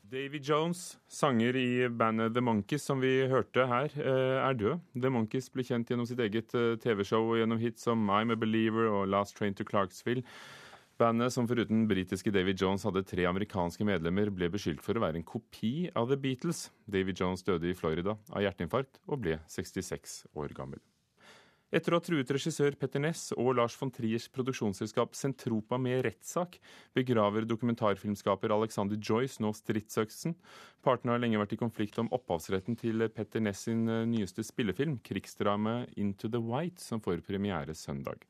Davy 0.08 0.38
Jones, 0.40 0.96
sanger 1.08 1.56
i 1.56 1.88
bandet 1.92 2.32
The 2.32 2.40
Monkees, 2.40 2.86
som 2.88 3.02
vi 3.02 3.26
hørte 3.28 3.66
her, 3.68 3.92
eh, 3.92 4.38
er 4.40 4.54
død. 4.56 4.78
The 4.96 5.10
Monkees 5.12 5.50
ble 5.52 5.64
kjent 5.68 5.90
gjennom 5.90 6.06
sitt 6.08 6.22
eget 6.24 6.54
eh, 6.56 6.78
TV-show 6.80 7.26
og 7.28 7.36
gjennom 7.36 7.60
hits 7.60 7.84
som 7.84 8.08
I'm 8.08 8.32
a 8.32 8.36
Believer 8.36 8.88
og 8.88 9.10
Last 9.12 9.36
Train 9.36 9.52
to 9.58 9.66
Clarksville. 9.68 10.24
Bandet, 10.98 11.30
som 11.30 11.46
foruten 11.46 11.84
britiske 11.86 12.32
David 12.34 12.58
Jones 12.58 12.82
hadde 12.82 13.04
tre 13.06 13.22
amerikanske 13.30 13.86
medlemmer, 13.86 14.32
ble 14.34 14.48
beskyldt 14.50 14.82
for 14.82 14.98
å 14.98 15.04
være 15.04 15.20
en 15.20 15.26
kopi 15.26 15.86
av 15.94 16.10
The 16.10 16.18
Beatles. 16.18 16.64
David 16.90 17.22
Jones 17.22 17.46
døde 17.46 17.70
i 17.70 17.76
Florida 17.78 18.16
av 18.34 18.42
hjerteinfarkt 18.42 18.98
og 19.06 19.22
ble 19.22 19.36
66 19.46 20.24
år 20.34 20.56
gammel. 20.58 20.82
Etter 21.70 21.92
å 21.92 22.00
ha 22.00 22.02
truet 22.02 22.30
regissør 22.32 22.74
Petter 22.80 23.02
Ness 23.04 23.28
og 23.36 23.52
Lars 23.60 23.76
von 23.78 23.92
Triers 23.94 24.26
produksjonsselskap 24.32 25.14
Sentropa 25.14 25.78
med 25.78 26.00
rettssak, 26.06 26.56
begraver 26.96 27.46
dokumentarfilmskaper 27.46 28.56
Alexander 28.56 28.98
Joyce 28.98 29.44
nå 29.44 29.52
stridsøksen. 29.54 30.34
Partene 30.82 31.14
har 31.14 31.22
lenge 31.22 31.38
vært 31.38 31.54
i 31.54 31.60
konflikt 31.60 32.00
om 32.02 32.10
opphavsretten 32.16 32.78
til 32.80 33.06
Petter 33.12 33.44
Ness 33.44 33.68
sin 33.68 33.84
eh, 33.86 34.06
nyeste 34.08 34.42
spillefilm, 34.48 34.98
krigsdramaet 35.04 35.92
Into 36.00 36.32
the 36.32 36.40
White, 36.42 36.82
som 36.82 37.04
får 37.04 37.20
premiere 37.28 37.76
søndag. 37.76 38.24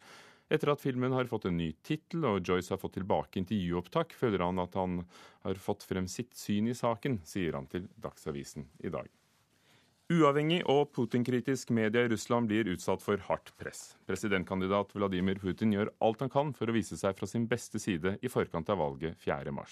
Etter 0.48 0.72
at 0.72 0.80
filmen 0.80 1.12
har 1.12 1.28
fått 1.28 1.44
en 1.44 1.58
ny 1.60 1.74
tittel 1.84 2.24
og 2.24 2.40
Joyce 2.40 2.72
har 2.72 2.80
fått 2.80 2.96
tilbake 2.96 3.40
intervjuopptak, 3.42 4.14
føler 4.16 4.46
han 4.46 4.60
at 4.62 4.76
han 4.80 5.02
har 5.44 5.60
fått 5.60 5.84
frem 5.84 6.08
sitt 6.08 6.32
syn 6.36 6.70
i 6.72 6.76
saken, 6.76 7.20
sier 7.28 7.58
han 7.58 7.68
til 7.68 7.84
Dagsavisen 8.00 8.64
i 8.80 8.92
dag. 8.92 9.10
Uavhengig 10.08 10.62
og 10.72 10.86
Putin-kritisk 10.96 11.68
media 11.76 12.06
i 12.06 12.08
Russland 12.08 12.48
blir 12.48 12.70
utsatt 12.72 13.02
for 13.04 13.20
hardt 13.26 13.52
press. 13.60 13.92
Presidentkandidat 14.08 14.94
Vladimir 14.96 15.36
Putin 15.42 15.74
gjør 15.76 15.90
alt 16.00 16.24
han 16.24 16.32
kan 16.32 16.54
for 16.56 16.72
å 16.72 16.76
vise 16.78 16.96
seg 16.96 17.12
fra 17.18 17.28
sin 17.28 17.44
beste 17.50 17.76
side 17.76 18.14
i 18.24 18.32
forkant 18.32 18.72
av 18.72 18.80
valget 18.80 19.20
4.3. 19.20 19.66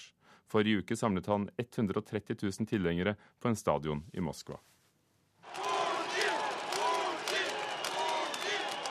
Forrige 0.52 0.84
uke 0.84 1.00
samlet 1.00 1.32
han 1.32 1.48
130 1.56 2.36
000 2.36 2.68
tilhengere 2.68 3.16
på 3.40 3.48
en 3.48 3.56
stadion 3.56 4.04
i 4.12 4.20
Moskva. 4.20 4.60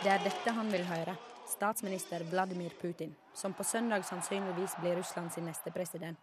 Det 0.01 0.11
er 0.17 0.25
dette 0.25 0.57
han 0.57 0.73
vil 0.73 0.89
høre. 0.89 1.13
Statsminister 1.55 2.23
Vladimir 2.23 2.71
Putin, 2.81 3.15
som 3.33 3.53
på 3.53 3.63
søndag 3.63 4.03
sannsynligvis 4.03 4.73
blir 4.81 4.95
Russlands 4.95 5.37
neste 5.37 5.71
president. 5.71 6.19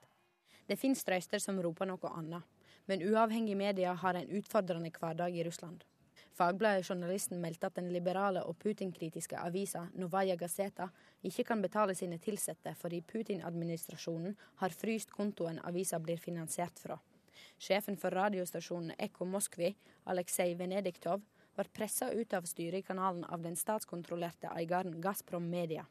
Det 0.69 0.77
finnes 0.77 1.07
røyster 1.09 1.41
som 1.41 1.61
roper 1.65 1.89
noe 1.89 2.11
annet, 2.19 2.45
men 2.85 3.05
uavhengige 3.07 3.57
medier 3.57 3.97
har 4.03 4.19
en 4.19 4.29
utfordrende 4.29 4.91
hverdag 4.93 5.33
i 5.33 5.47
Russland. 5.49 5.87
Fagbladet 6.37 6.85
Journalisten 6.91 7.41
meldte 7.41 7.71
at 7.71 7.81
den 7.81 7.89
liberale 7.95 8.43
og 8.45 8.59
Putin-kritiske 8.61 9.41
avisa 9.41 9.87
Novaja 9.97 10.37
Gazeta 10.37 10.91
ikke 11.25 11.47
kan 11.49 11.65
betale 11.65 11.97
sine 11.97 12.21
ansatte 12.21 12.77
fordi 12.77 13.01
Putin-administrasjonen 13.01 14.37
har 14.61 14.77
fryst 14.77 15.17
kontoen 15.17 15.65
avisa 15.65 15.99
blir 15.99 16.21
finansiert 16.21 16.77
fra. 16.79 16.99
Sjefen 17.59 17.97
for 17.97 18.11
radiostasjonen 18.11 18.99
Ekko 18.99 19.25
Moskvi, 19.25 19.75
Aleksej 20.05 20.59
Venediktov, 20.59 21.23
var 21.55 21.71
pressa 21.73 22.11
ut 22.13 22.35
av 22.35 22.47
styret 22.49 22.83
i 22.83 22.87
kanalen 22.87 23.25
av 23.25 23.43
den 23.43 23.57
statskontrollerte 23.57 24.53
eieren 24.57 25.01
Gazprom 25.01 25.51
Media. 25.51 25.87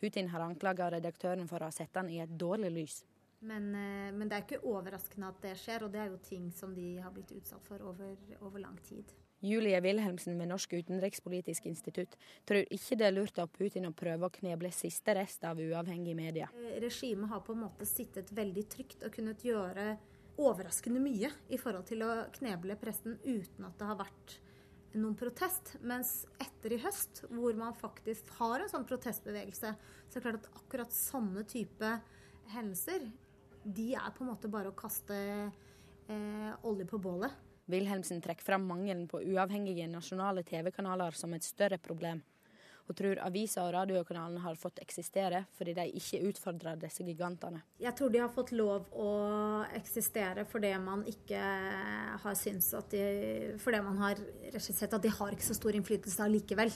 Putin 0.00 0.28
har 0.28 0.40
anklaga 0.40 0.90
redaktøren 0.94 1.48
for 1.48 1.62
å 1.62 1.70
ha 1.70 1.74
sett 1.74 1.96
han 1.98 2.10
i 2.10 2.20
et 2.22 2.34
dårlig 2.38 2.70
lys. 2.74 2.98
Men, 3.40 3.70
eh, 3.74 4.12
men, 4.12 4.28
det 4.28 4.36
er 4.36 4.44
ikke 4.44 4.66
overraskende 4.66 5.30
at 5.30 5.40
det 5.42 5.54
skjer, 5.58 5.86
og 5.86 5.94
det 5.94 6.02
er 6.02 6.10
jo 6.10 6.18
ting 6.22 6.50
som 6.54 6.74
de 6.74 6.96
har 6.98 7.14
blitt 7.14 7.32
utsatt 7.36 7.64
for 7.66 7.82
over, 7.86 8.16
over 8.40 8.62
lang 8.62 8.78
tid. 8.82 9.14
Julie 9.40 9.78
Wilhelmsen 9.80 10.38
ved 10.38 10.48
Norsk 10.50 10.72
utenrikspolitisk 10.74 11.68
institutt 11.70 12.16
tror 12.48 12.64
ikke 12.74 12.96
det 12.98 13.06
er 13.06 13.14
lurt 13.14 13.38
av 13.38 13.52
Putin 13.54 13.86
å 13.86 13.94
prøve 13.94 14.26
å 14.26 14.34
kneble 14.34 14.72
siste 14.74 15.14
rest 15.14 15.46
av 15.46 15.60
uavhengige 15.62 16.18
medier. 16.18 16.50
Eh, 16.58 16.80
regimet 16.82 17.30
har 17.30 17.44
på 17.46 17.54
en 17.54 17.62
måte 17.68 17.86
sittet 17.86 18.32
veldig 18.34 18.66
trygt 18.74 19.06
og 19.06 19.14
kunnet 19.14 19.46
gjøre 19.46 19.92
overraskende 20.38 21.02
mye 21.02 21.30
i 21.54 21.58
forhold 21.58 21.86
til 21.86 22.02
å 22.06 22.12
kneble 22.34 22.74
pressen 22.78 23.18
uten 23.24 23.66
at 23.66 23.78
det 23.78 23.86
har 23.86 23.98
vært 24.02 24.38
noen 24.96 25.16
protest. 25.18 25.76
Mens 25.84 26.22
etter 26.40 26.74
i 26.76 26.80
høst, 26.82 27.24
hvor 27.32 27.56
man 27.58 27.76
faktisk 27.76 28.30
har 28.38 28.62
en 28.62 28.70
sånn 28.70 28.86
protestbevegelse, 28.88 29.74
så 30.08 30.16
er 30.16 30.20
det 30.20 30.24
klart 30.24 30.40
at 30.40 30.62
akkurat 30.62 30.94
sånne 30.94 31.44
type 31.48 31.92
hendelser, 32.54 33.10
de 33.64 33.90
er 33.98 34.14
på 34.16 34.24
en 34.24 34.30
måte 34.30 34.48
bare 34.48 34.70
å 34.70 34.76
kaste 34.76 35.16
eh, 35.18 36.52
olje 36.64 36.86
på 36.88 37.00
bålet. 37.02 37.34
Wilhelmsen 37.68 38.22
trekker 38.24 38.46
fram 38.46 38.64
mangelen 38.64 39.04
på 39.10 39.20
uavhengige 39.28 39.90
nasjonale 39.92 40.44
TV-kanaler 40.48 41.16
som 41.18 41.34
et 41.36 41.44
større 41.44 41.76
problem. 41.82 42.22
Hun 42.88 42.96
tror 42.96 43.18
aviser 43.20 43.66
og 43.66 43.74
radiokanalene 43.74 44.40
har 44.40 44.56
fått 44.56 44.80
eksistere 44.80 45.42
fordi 45.58 45.74
de 45.76 45.84
ikke 46.00 46.22
utfordrer 46.30 46.78
disse 46.80 47.04
gigantene. 47.04 47.60
Jeg 47.82 47.92
tror 47.98 48.12
de 48.14 48.22
har 48.22 48.32
fått 48.32 48.54
lov 48.56 48.86
å 48.96 49.10
eksistere 49.76 50.46
fordi 50.48 50.70
man 50.80 51.04
ikke 51.08 51.42
har 52.22 52.38
syntes 52.38 52.72
at 52.78 52.88
de 52.94 53.04
Fordi 53.60 53.82
man 53.84 54.00
har 54.00 54.22
sett 54.58 54.94
at 54.94 55.02
de 55.04 55.12
har 55.12 55.34
ikke 55.34 55.44
så 55.50 55.56
stor 55.56 55.76
innflytelse 55.76 56.24
allikevel. 56.24 56.72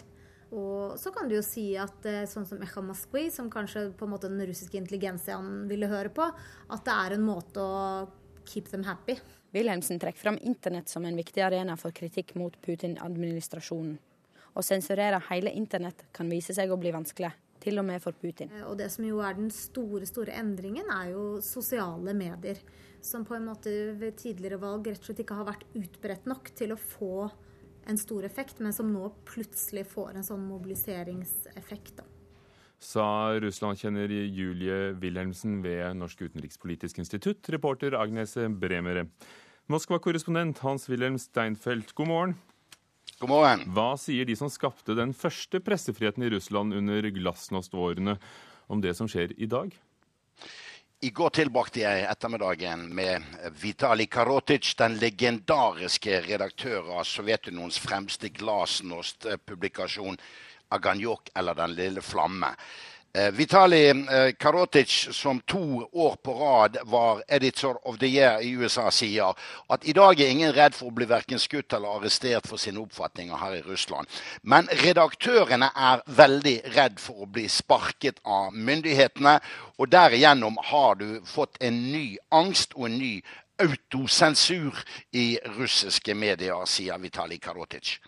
Og 0.53 0.99
så 1.01 1.11
kan 1.15 1.31
du 1.31 1.39
jo 1.39 1.45
si 1.45 1.71
at 1.81 2.05
eh, 2.05 2.27
sånn 2.29 2.45
som 2.45 2.61
Echa 2.61 2.83
Moskvi, 2.85 3.31
som 3.33 3.49
kanskje 3.53 3.87
på 3.97 4.05
en 4.05 4.13
måte 4.13 4.29
den 4.29 4.43
russiske 4.45 4.77
intelligensiaen 4.77 5.65
ville 5.71 5.89
høre 5.89 6.13
på, 6.13 6.27
at 6.29 6.85
det 6.85 6.97
er 7.07 7.17
en 7.17 7.25
måte 7.25 7.65
å 7.65 7.79
keep 8.45 8.69
them 8.69 8.85
happy. 8.85 9.17
Wilhelmsen 9.57 10.01
trekker 10.01 10.21
fram 10.21 10.39
internett 10.45 10.93
som 10.93 11.05
en 11.09 11.17
viktig 11.17 11.41
arena 11.45 11.77
for 11.81 11.95
kritikk 11.97 12.35
mot 12.41 12.57
Putin-administrasjonen. 12.65 13.97
Å 14.53 14.65
sensurere 14.65 15.21
hele 15.31 15.53
internett 15.57 16.05
kan 16.13 16.29
vise 16.31 16.55
seg 16.57 16.73
å 16.73 16.79
bli 16.81 16.93
vanskelig, 16.93 17.33
til 17.63 17.81
og 17.81 17.87
med 17.89 18.03
for 18.05 18.17
Putin. 18.19 18.53
Eh, 18.53 18.67
og 18.69 18.77
det 18.81 18.91
som 18.93 19.07
jo 19.07 19.23
er 19.25 19.39
den 19.39 19.51
store, 19.55 20.07
store 20.09 20.37
endringen, 20.41 20.91
er 20.93 21.13
jo 21.15 21.27
sosiale 21.45 22.15
medier. 22.17 22.61
Som 23.03 23.25
på 23.27 23.35
en 23.35 23.49
måte 23.49 23.73
ved 23.99 24.19
tidligere 24.21 24.61
valg 24.63 24.87
rett 24.87 25.01
og 25.01 25.09
slett 25.09 25.25
ikke 25.25 25.39
har 25.41 25.49
vært 25.49 25.65
utbredt 25.75 26.29
nok 26.31 26.53
til 26.59 26.75
å 26.75 26.79
få 26.79 27.31
en 27.91 27.99
stor 27.99 28.23
effekt, 28.29 28.61
men 28.63 28.75
som 28.75 28.93
nå 28.95 29.09
plutselig 29.27 29.89
får 29.91 30.19
en 30.19 30.27
sånn 30.27 30.45
mobiliseringseffekt. 30.47 31.97
da 31.99 32.07
sa 32.83 33.39
Russland-kjenner 33.39 34.11
Julie 34.11 34.93
Wilhelmsen 34.99 35.61
ved 35.63 35.97
Norsk 35.97 36.25
utenrikspolitisk 36.27 36.99
institutt, 36.99 37.47
reporter 37.55 37.95
Agnes 37.95 38.35
Bremere. 38.59 39.07
Moskva-korrespondent 39.71 40.59
Hans-Wilhelm 40.65 41.19
Steinfeld, 41.23 41.95
god 41.95 42.11
morgen. 42.11 42.35
God 43.23 43.31
morgen. 43.31 43.61
Hva 43.71 43.93
sier 43.95 44.27
de 44.27 44.35
som 44.35 44.49
skapte 44.51 44.97
den 44.99 45.13
første 45.15 45.61
pressefriheten 45.63 46.25
i 46.27 46.31
Russland 46.33 46.75
under 46.75 47.07
glasnost-årene, 47.15 48.17
om 48.67 48.81
det 48.83 48.97
som 48.99 49.07
skjer 49.07 49.31
i 49.39 49.47
dag? 49.47 49.71
I 51.07 51.11
går 51.15 51.31
tilbrakte 51.39 51.85
jeg 51.85 52.03
ettermiddagen 52.11 52.83
med 52.91 53.23
Vitali 53.63 54.09
Karotic, 54.11 54.73
den 54.75 54.99
legendariske 54.99 56.19
redaktør 56.27 56.91
av 56.97 57.07
Sovjetunionens 57.07 57.79
fremste 57.79 58.33
glasnost-publikasjon 58.41 60.19
Aganjok, 60.75 61.31
eller 61.39 61.55
Den 61.55 61.79
lille 61.79 62.03
flamme. 62.03 62.51
Eh, 63.15 63.31
Vitali 63.31 63.89
eh, 63.89 64.33
Karotic, 64.39 65.09
som 65.11 65.41
to 65.41 65.89
år 65.93 66.17
på 66.17 66.35
rad 66.35 66.77
var 66.85 67.23
editor 67.29 67.89
of 67.89 67.99
the 67.99 68.07
year 68.07 68.41
i 68.41 68.51
USA, 68.51 68.91
sier 68.91 69.35
at 69.69 69.85
i 69.85 69.93
dag 69.93 70.21
er 70.21 70.31
ingen 70.33 70.55
redd 70.57 70.73
for 70.73 70.89
å 70.89 70.95
bli 70.97 71.05
verken 71.11 71.43
skutt 71.43 71.77
eller 71.77 71.99
arrestert 71.99 72.49
for 72.49 72.57
sine 72.57 72.81
oppfatninger 72.81 73.37
her 73.37 73.59
i 73.59 73.61
Russland. 73.67 74.09
Men 74.41 74.71
redaktørene 74.81 75.69
er 75.77 76.01
veldig 76.07 76.55
redd 76.73 76.97
for 77.05 77.27
å 77.27 77.29
bli 77.29 77.45
sparket 77.53 78.23
av 78.25 78.57
myndighetene. 78.57 79.35
Og 79.77 79.93
derigjennom 79.93 80.57
har 80.71 80.97
du 80.97 81.21
fått 81.29 81.61
en 81.61 81.83
ny 81.93 82.17
angst 82.33 82.73
og 82.79 82.89
en 82.89 82.97
ny 82.97 83.13
autosensur 83.61 84.81
i 85.13 85.37
russiske 85.59 86.17
medier, 86.17 86.65
sier 86.65 86.97
Vitali 87.05 87.37
Karotic. 87.37 87.99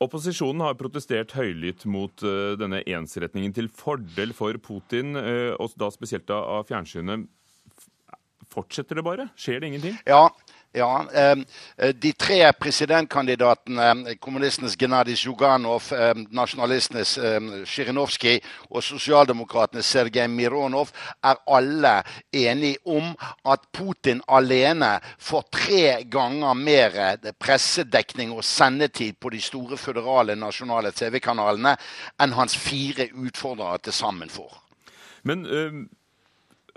Opposisjonen 0.00 0.62
har 0.64 0.78
protestert 0.80 1.34
høylytt 1.36 1.84
mot 1.90 2.24
uh, 2.24 2.56
denne 2.60 2.80
ensretningen 2.88 3.52
til 3.56 3.68
fordel 3.68 4.32
for 4.36 4.56
Putin, 4.64 5.12
uh, 5.18 5.52
og 5.60 5.76
da 5.80 5.90
spesielt 5.92 6.30
av 6.32 6.64
fjernsynet. 6.70 7.28
Fortsetter 8.50 8.98
det 8.98 9.04
bare? 9.06 9.28
Skjer 9.38 9.60
det 9.60 9.68
ingenting? 9.70 9.98
Ja, 10.08 10.30
ja, 10.72 11.06
ehm, 11.12 11.42
eh, 11.76 11.94
De 11.94 12.12
tre 12.12 12.52
presidentkandidatene, 12.52 14.16
kommunistenes 14.18 14.74
Gennadij 14.76 15.16
Zjuganov, 15.16 15.92
ehm, 15.92 16.24
nasjonalistenes 16.30 17.16
ehm, 17.16 17.48
og 18.68 18.82
sosialdemokratenes 18.82 19.90
Sergej 19.90 20.28
Mironov, 20.28 20.90
er 21.22 21.36
alle 21.46 22.02
enige 22.32 22.78
om 22.84 23.16
at 23.44 23.60
Putin 23.72 24.22
alene 24.28 25.00
får 25.18 25.44
tre 25.50 26.04
ganger 26.04 26.54
mer 26.54 26.90
eh, 26.94 27.32
pressedekning 27.38 28.32
og 28.32 28.44
sendetid 28.44 29.18
på 29.20 29.30
de 29.30 29.40
store 29.40 29.76
føderale 29.76 30.36
nasjonale 30.36 30.92
TV-kanalene 30.92 31.76
enn 32.18 32.32
hans 32.32 32.56
fire 32.56 33.08
utfordrere 33.14 33.78
til 33.78 33.92
sammen 33.92 34.28
får. 34.30 34.60
Men... 35.22 35.46
Uh 35.46 35.99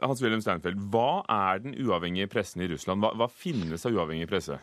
hans-Wilhelm 0.02 0.42
Steinfeld, 0.44 0.80
hva 0.94 1.24
er 1.30 1.64
den 1.64 1.78
uavhengige 1.78 2.30
pressen 2.32 2.64
i 2.64 2.70
Russland? 2.72 3.04
Hva, 3.04 3.14
hva 3.18 3.30
finnes 3.30 3.86
av 3.86 3.96
uavhengig 3.96 4.30
presse? 4.32 4.60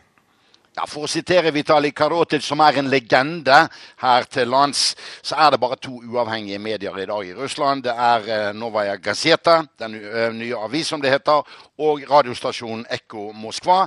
Ja, 0.71 0.85
For 0.87 1.03
å 1.03 1.09
sitere 1.11 1.51
Vitali 1.51 1.89
Karotic, 1.91 2.45
som 2.47 2.61
er 2.63 2.77
en 2.79 2.87
legende 2.87 3.57
her 3.99 4.27
til 4.31 4.47
lands, 4.53 4.93
så 5.19 5.35
er 5.43 5.51
det 5.51 5.59
bare 5.59 5.75
to 5.83 5.97
uavhengige 5.99 6.61
medier 6.63 6.95
i 6.95 7.07
dag 7.09 7.27
i 7.27 7.33
Russland. 7.35 7.83
Det 7.83 7.91
er 7.91 8.29
eh, 8.31 8.45
Novaja 8.55 8.95
Gazeta, 8.95 9.57
den 9.81 9.97
eh, 9.99 10.29
nye 10.31 10.61
avis 10.63 10.93
som 10.93 11.03
det 11.03 11.11
heter, 11.11 11.43
og 11.83 12.05
radiostasjonen 12.07 12.85
Ekko 12.87 13.33
Moskva. 13.35 13.81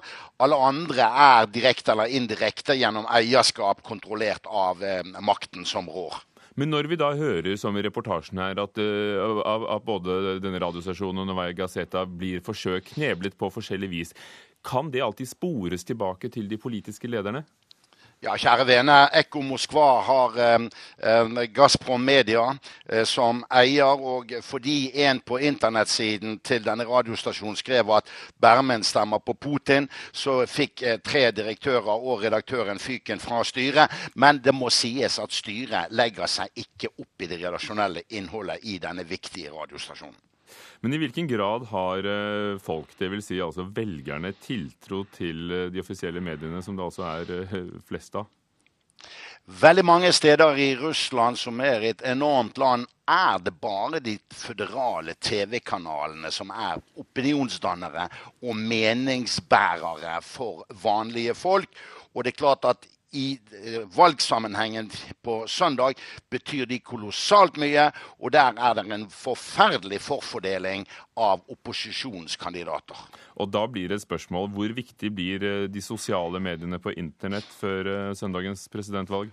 Alle 0.45 0.61
andre 0.61 1.09
er 1.09 1.49
direkte 1.55 1.95
eller 1.95 2.13
indirekte 2.13 2.77
gjennom 2.77 3.09
eierskap 3.09 3.81
kontrollert 3.87 4.45
av 4.45 4.85
eh, 4.85 5.01
makten 5.25 5.65
som 5.65 5.89
rår. 5.89 6.21
Men 6.61 6.71
når 6.71 6.87
vi 6.91 6.99
da 6.99 7.11
hører, 7.19 7.57
som 7.59 7.75
i 7.75 7.83
reportasjen 7.83 8.39
her, 8.39 8.59
at 8.63 8.79
uh, 8.79 9.41
av, 9.43 9.67
av, 9.77 9.81
både 9.87 10.37
denne 10.43 10.61
radiostasjonen 10.63 11.25
og 11.25 11.31
Novaya 11.33 11.55
Gazeta 11.57 12.05
blir 12.07 12.45
forsøkt 12.47 12.93
kneblet 12.95 13.35
på 13.39 13.51
forskjellig 13.51 13.91
vis, 13.91 14.15
kan 14.65 14.89
det 14.95 15.03
alltid 15.05 15.29
spores 15.29 15.85
tilbake 15.85 16.31
til 16.33 16.47
de 16.49 16.59
politiske 16.61 17.11
lederne? 17.11 17.43
Ja, 18.23 18.37
kjære 18.41 18.65
vene. 18.65 18.95
Ekko 19.19 19.43
Moskva 19.45 19.87
har 20.07 20.39
eh, 20.41 20.67
eh, 21.03 21.43
Gazprom 21.53 22.01
Media 22.01 22.45
eh, 22.89 23.05
som 23.05 23.43
eier. 23.53 24.01
Og 24.01 24.33
fordi 24.43 24.93
en 25.05 25.21
på 25.21 25.39
internettsiden 25.45 26.39
til 26.41 26.65
denne 26.65 26.87
radiostasjonen 26.89 27.59
skrev 27.61 27.91
at 27.93 28.09
Bermen 28.41 28.85
stemmer 28.85 29.21
på 29.21 29.35
Putin, 29.35 29.89
så 30.13 30.41
fikk 30.49 30.83
eh, 30.83 31.01
tre 31.05 31.27
direktører 31.37 31.93
og 31.95 32.25
redaktøren 32.25 32.81
fyken 32.81 33.21
fra 33.21 33.43
styret. 33.45 33.93
Men 34.15 34.41
det 34.45 34.55
må 34.57 34.71
sies 34.73 35.19
at 35.21 35.33
styret 35.33 35.93
legger 35.93 36.31
seg 36.31 36.65
ikke 36.65 36.95
opp 36.95 37.21
i 37.21 37.29
det 37.29 37.43
redaksjonelle 37.43 38.07
innholdet 38.17 38.65
i 38.65 38.79
denne 38.81 39.05
viktige 39.05 39.53
radiostasjonen. 39.53 40.34
Men 40.85 40.93
i 40.93 41.01
hvilken 41.01 41.29
grad 41.31 41.67
har 41.71 42.05
eh, 42.05 42.59
folk, 42.63 42.91
dvs. 42.99 43.29
Si 43.31 43.41
altså 43.41 43.65
velgerne, 43.75 44.35
tiltro 44.37 45.05
til 45.15 45.51
eh, 45.51 45.69
de 45.73 45.81
offisielle 45.81 46.21
mediene, 46.21 46.63
som 46.63 46.77
det 46.77 46.85
altså 46.85 47.07
er 47.09 47.37
eh, 47.43 47.55
flest 47.89 48.19
av? 48.21 48.29
Veldig 49.61 49.85
mange 49.85 50.09
steder 50.13 50.57
i 50.57 50.71
Russland, 50.81 51.37
som 51.37 51.59
er 51.61 51.83
et 51.85 52.03
enormt 52.09 52.57
land, 52.61 52.87
er 53.05 53.43
det 53.45 53.53
bare 53.61 54.01
de 54.01 54.15
føderale 54.33 55.13
TV-kanalene 55.21 56.31
som 56.33 56.49
er 56.49 56.81
opinionsdannere 57.01 58.07
og 58.41 58.57
meningsbærere 58.57 60.17
for 60.25 60.65
vanlige 60.81 61.37
folk. 61.37 61.69
Og 62.15 62.25
det 62.25 62.33
er 62.33 62.41
klart 62.41 62.65
at 62.71 62.89
i 63.15 63.39
eh, 63.63 63.83
valgsammenhengen 63.97 64.91
på 65.23 65.45
søndag 65.49 65.99
betyr 66.31 66.67
de 66.67 66.81
kolossalt 66.83 67.59
mye. 67.63 67.89
Og 68.19 68.35
der 68.35 68.59
er 68.59 68.75
det 68.79 68.87
en 68.93 69.07
forferdelig 69.11 70.01
forfordeling 70.03 70.87
av 71.17 71.45
opposisjonskandidater. 71.51 72.99
Og 73.39 73.51
da 73.55 73.65
blir 73.71 73.89
det 73.91 74.01
et 74.01 74.07
spørsmål 74.07 74.51
hvor 74.55 74.75
viktig 74.77 75.13
blir 75.15 75.47
eh, 75.47 75.65
de 75.71 75.83
sosiale 75.85 76.43
mediene 76.43 76.83
på 76.83 76.95
internett 76.99 77.49
før 77.61 77.91
eh, 77.95 78.13
søndagens 78.19 78.67
presidentvalg? 78.73 79.33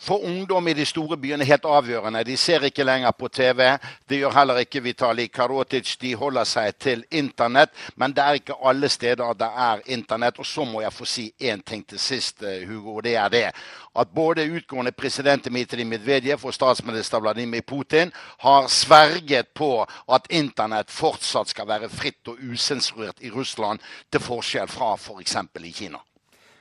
For 0.00 0.24
ungdom 0.24 0.68
i 0.68 0.72
de 0.74 0.86
store 0.88 1.18
byene 1.20 1.44
helt 1.44 1.66
avgjørende. 1.68 2.22
De 2.24 2.36
ser 2.40 2.64
ikke 2.64 2.84
lenger 2.84 3.12
på 3.12 3.28
TV. 3.28 3.66
Det 4.08 4.16
gjør 4.16 4.32
heller 4.32 4.62
ikke 4.62 4.80
Vitali 4.80 5.26
Karotic. 5.28 5.98
De 6.00 6.14
holder 6.16 6.48
seg 6.48 6.78
til 6.80 7.04
internett. 7.10 7.74
Men 8.00 8.14
det 8.16 8.24
er 8.24 8.38
ikke 8.40 8.56
alle 8.64 8.88
steder 8.88 9.34
det 9.36 9.50
er 9.66 9.84
internett. 9.92 10.40
Og 10.40 10.46
så 10.46 10.64
må 10.64 10.80
jeg 10.80 10.96
få 10.96 11.04
si 11.04 11.26
én 11.36 11.60
ting 11.60 11.84
til 11.84 11.98
sist, 11.98 12.42
eh, 12.42 12.66
Hugo. 12.68 12.96
og 12.96 13.04
det 13.04 13.16
er 13.16 13.28
det 13.28 13.52
at 13.94 14.08
både 14.14 14.48
utgående 14.56 14.92
president 14.92 15.44
Dmitrij 15.44 15.84
Medvedev 15.84 16.46
og 16.46 16.54
statsminister 16.54 17.20
Vladimir 17.20 17.60
Putin 17.60 18.12
har 18.38 18.68
sverget 18.68 19.48
på 19.54 19.86
at 20.08 20.26
internett 20.30 20.90
fortsatt 20.90 21.48
skal 21.48 21.68
være 21.68 21.88
fritt 21.88 22.28
og 22.28 22.38
usensurert 22.52 23.20
i 23.20 23.30
Russland, 23.30 23.78
til 24.12 24.20
forskjell 24.20 24.68
fra 24.68 24.94
f.eks. 24.94 25.32
For 25.32 25.64
i 25.64 25.72
Kina. 25.72 25.98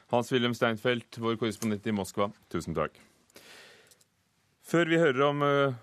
Hans-Wilhelm 0.10 0.54
Steinfeld, 0.54 1.06
vår 1.18 1.36
korrespondent 1.36 1.86
i 1.88 1.92
Moskva, 1.92 2.32
tusen 2.50 2.76
takk. 2.76 3.09
Før 4.70 4.86
vi 4.86 5.00
hører 5.02 5.24
om 5.26 5.40
uh, 5.42 5.78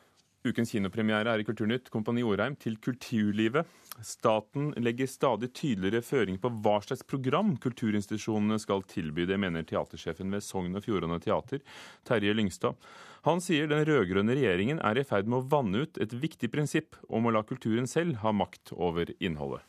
ukens 0.47 0.71
kinopremiere 0.71 1.33
er 1.33 1.41
i 1.43 1.45
Kulturnytt, 1.47 1.89
Kompani 1.91 2.23
Orheim, 2.23 2.55
til 2.55 2.77
kulturlivet. 2.79 3.67
Staten 3.99 4.69
legger 4.79 5.11
stadig 5.11 5.49
tydeligere 5.57 6.05
føring 6.07 6.39
på 6.39 6.53
hva 6.63 6.77
slags 6.85 7.03
program 7.03 7.57
kulturinstitusjonene 7.65 8.61
skal 8.63 8.85
tilby. 8.87 9.25
Det 9.27 9.41
mener 9.43 9.67
teatersjefen 9.67 10.31
ved 10.31 10.47
Sogn 10.47 10.79
og 10.79 10.87
Fjordane 10.87 11.19
Teater, 11.25 11.65
Terje 12.07 12.37
Lyngstad. 12.37 12.79
Han 13.27 13.43
sier 13.43 13.67
den 13.73 13.83
rød-grønne 13.89 14.39
regjeringen 14.39 14.79
er 14.79 15.03
i 15.03 15.09
ferd 15.09 15.27
med 15.27 15.41
å 15.41 15.49
vanne 15.57 15.83
ut 15.83 15.99
et 15.99 16.15
viktig 16.15 16.53
prinsipp 16.55 16.95
om 17.11 17.27
å 17.27 17.35
la 17.35 17.43
kulturen 17.49 17.91
selv 17.91 18.23
ha 18.23 18.31
makt 18.31 18.77
over 18.77 19.11
innholdet. 19.19 19.67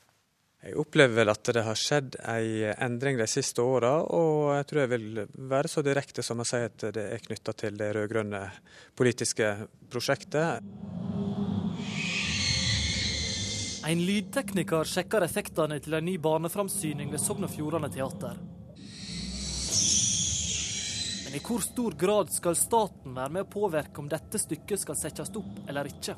Jeg 0.57 0.73
opplever 0.81 1.19
vel 1.19 1.29
at 1.29 1.49
det 1.53 1.61
har 1.61 1.77
skjedd 1.77 2.15
en 2.17 2.71
endring 2.81 3.19
de 3.19 3.27
siste 3.29 3.61
åra, 3.61 3.99
og 4.01 4.55
jeg 4.55 4.65
tror 4.69 4.81
jeg 4.81 4.91
vil 4.95 5.19
være 5.51 5.69
så 5.69 5.83
direkte 5.85 6.25
som 6.25 6.41
å 6.41 6.47
si 6.49 6.57
at 6.65 6.87
det 6.95 7.03
er 7.13 7.21
knytta 7.21 7.53
til 7.53 7.77
det 7.77 7.91
rød-grønne 7.93 8.41
politiske 8.97 9.51
prosjektet. 9.91 10.65
En 13.87 14.01
lydtekniker 14.03 14.89
sjekker 14.89 15.23
effektene 15.23 15.77
til 15.79 15.93
en 15.95 16.09
ny 16.09 16.17
barneframsyning 16.19 17.13
ved 17.13 17.21
Sogn 17.21 17.45
og 17.47 17.53
Fjordane 17.53 17.87
Teater. 17.93 18.41
Men 21.27 21.37
i 21.37 21.43
hvor 21.45 21.61
stor 21.63 21.95
grad 22.01 22.33
skal 22.33 22.57
staten 22.57 23.13
være 23.13 23.37
med 23.37 23.45
å 23.45 23.51
påvirke 23.53 24.01
om 24.01 24.09
dette 24.11 24.41
stykket 24.41 24.81
skal 24.81 24.97
settes 24.99 25.31
opp 25.37 25.69
eller 25.69 25.87
ikke? 25.93 26.17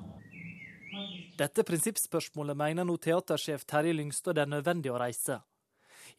Dette 1.39 1.63
prinsippspørsmålet 1.63 2.57
mener 2.57 2.87
nå 2.87 2.97
teatersjef 2.99 3.63
Terje 3.69 3.95
Lyngstad 3.95 4.35
det 4.37 4.43
er 4.43 4.51
nødvendig 4.57 4.91
å 4.91 4.99
reise. 4.99 5.39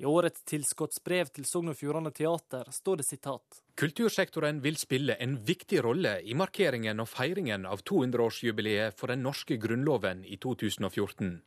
I 0.01 0.07
årets 0.09 0.45
tilskottsbrev 0.49 1.29
til 1.35 1.45
Sogn 1.45 1.73
og 1.73 1.77
Fjordane 1.77 2.13
Teater 2.17 2.71
står 2.73 3.03
det 3.03 3.07
sitat. 3.09 3.61
Kultursektoren 3.81 4.63
vil 4.65 4.79
spille 4.81 5.17
en 5.21 5.35
viktig 5.45 5.83
rolle 5.85 6.15
i 6.25 6.37
markeringen 6.37 7.03
og 7.03 7.09
feiringen 7.11 7.67
av 7.69 7.83
200-årsjubileet 7.85 8.97
for 8.97 9.13
den 9.13 9.25
norske 9.27 9.59
grunnloven 9.61 10.25
i 10.25 10.39
2014. 10.41 11.41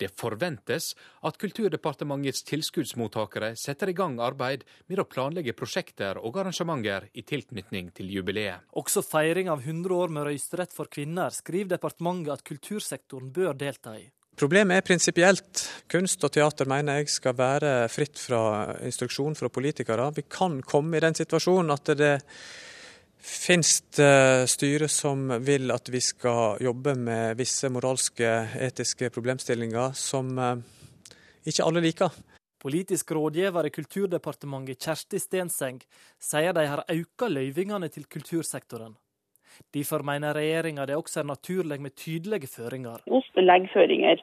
Det 0.00 0.10
forventes 0.18 0.90
at 1.26 1.38
Kulturdepartementets 1.40 2.44
tilskuddsmottakere 2.48 3.54
setter 3.58 3.92
i 3.92 3.96
gang 3.96 4.18
arbeid 4.22 4.66
med 4.90 5.00
å 5.00 5.08
planlegge 5.08 5.56
prosjekter 5.56 6.20
og 6.20 6.36
arrangementer 6.42 7.08
i 7.14 7.24
tilknytning 7.26 7.92
til 7.96 8.10
jubileet. 8.12 8.68
Også 8.76 9.04
feiring 9.06 9.48
av 9.52 9.64
100 9.64 9.96
år 9.96 10.12
med 10.12 10.28
røysterett 10.28 10.76
for 10.76 10.90
kvinner 10.92 11.32
skriver 11.34 11.76
departementet 11.76 12.36
at 12.36 12.46
kultursektoren 12.46 13.32
bør 13.32 13.56
delta 13.56 13.96
i. 13.96 14.06
Problemet 14.36 14.76
er 14.76 14.84
prinsipielt. 14.84 15.62
Kunst 15.88 16.24
og 16.26 16.34
teater 16.34 16.68
mener 16.68 17.00
jeg 17.00 17.08
skal 17.08 17.32
være 17.38 17.70
fritt 17.88 18.20
fra 18.20 18.76
instruksjon 18.84 19.36
fra 19.38 19.48
politikere. 19.48 20.10
Vi 20.12 20.26
kan 20.28 20.58
komme 20.60 20.98
i 20.98 21.00
den 21.00 21.16
situasjonen 21.16 21.72
at 21.72 21.92
det 21.96 22.10
Finnes 23.18 23.80
det 23.96 24.46
styre 24.50 24.88
som 24.92 25.28
vil 25.42 25.72
at 25.74 25.88
vi 25.90 26.00
skal 26.04 26.60
jobbe 26.62 26.94
med 26.98 27.38
visse 27.40 27.70
moralske, 27.72 28.28
etiske 28.62 29.10
problemstillinger 29.14 29.96
som 29.98 30.36
eh, 30.38 30.60
ikke 31.46 31.66
alle 31.66 31.82
liker? 31.84 32.14
Politisk 32.62 33.12
rådgiver 33.12 33.66
i 33.66 33.72
Kulturdepartementet 33.74 34.82
Kjersti 34.82 35.20
Stenseng 35.22 35.80
sier 36.22 36.54
de 36.56 36.64
har 36.66 36.84
økt 36.90 37.26
løyvingene 37.30 37.90
til 37.92 38.08
kultursektoren. 38.10 38.96
Derfor 39.74 40.02
mener 40.04 40.36
regjeringa 40.36 40.86
det 40.86 40.96
også 40.96 41.22
er 41.22 41.28
naturlig 41.30 41.80
med 41.80 41.94
tydelige 41.96 42.50
føringer. 42.50 43.04
Vi 43.06 43.44
legger 43.44 43.72
føringer, 43.72 44.22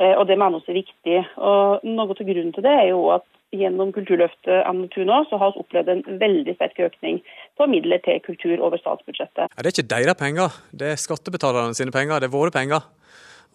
eh, 0.00 0.14
og 0.18 0.26
det 0.28 0.38
mener 0.38 0.64
vi 0.66 0.72
er 0.72 0.80
viktig. 0.82 1.18
Og 1.36 1.86
Noe 1.86 2.10
av 2.10 2.20
grunnen 2.20 2.52
til 2.52 2.66
det 2.66 2.74
er 2.80 2.88
jo 2.90 3.08
at 3.14 3.26
gjennom 3.54 3.92
Kulturløftet 3.94 4.66
NTU 4.68 5.04
nå, 5.06 5.22
så 5.30 5.38
har 5.40 5.54
vi 5.54 5.62
opplevd 5.62 5.92
en 5.94 6.04
veldig 6.20 6.56
sterk 6.58 6.82
økning 6.88 7.22
på 7.58 7.68
midler 7.70 8.02
til 8.04 8.20
kultur 8.26 8.58
over 8.58 8.80
statsbudsjettet. 8.82 9.46
Ja, 9.46 9.62
det 9.62 9.70
er 9.70 9.76
ikke 9.76 9.92
deres 9.94 10.20
penger, 10.20 10.60
det 10.74 10.92
er 10.92 11.00
skattebetalerne 11.00 11.78
sine 11.78 11.94
penger, 11.94 12.20
det 12.20 12.30
er 12.30 12.36
våre 12.36 12.54
penger. 12.54 12.84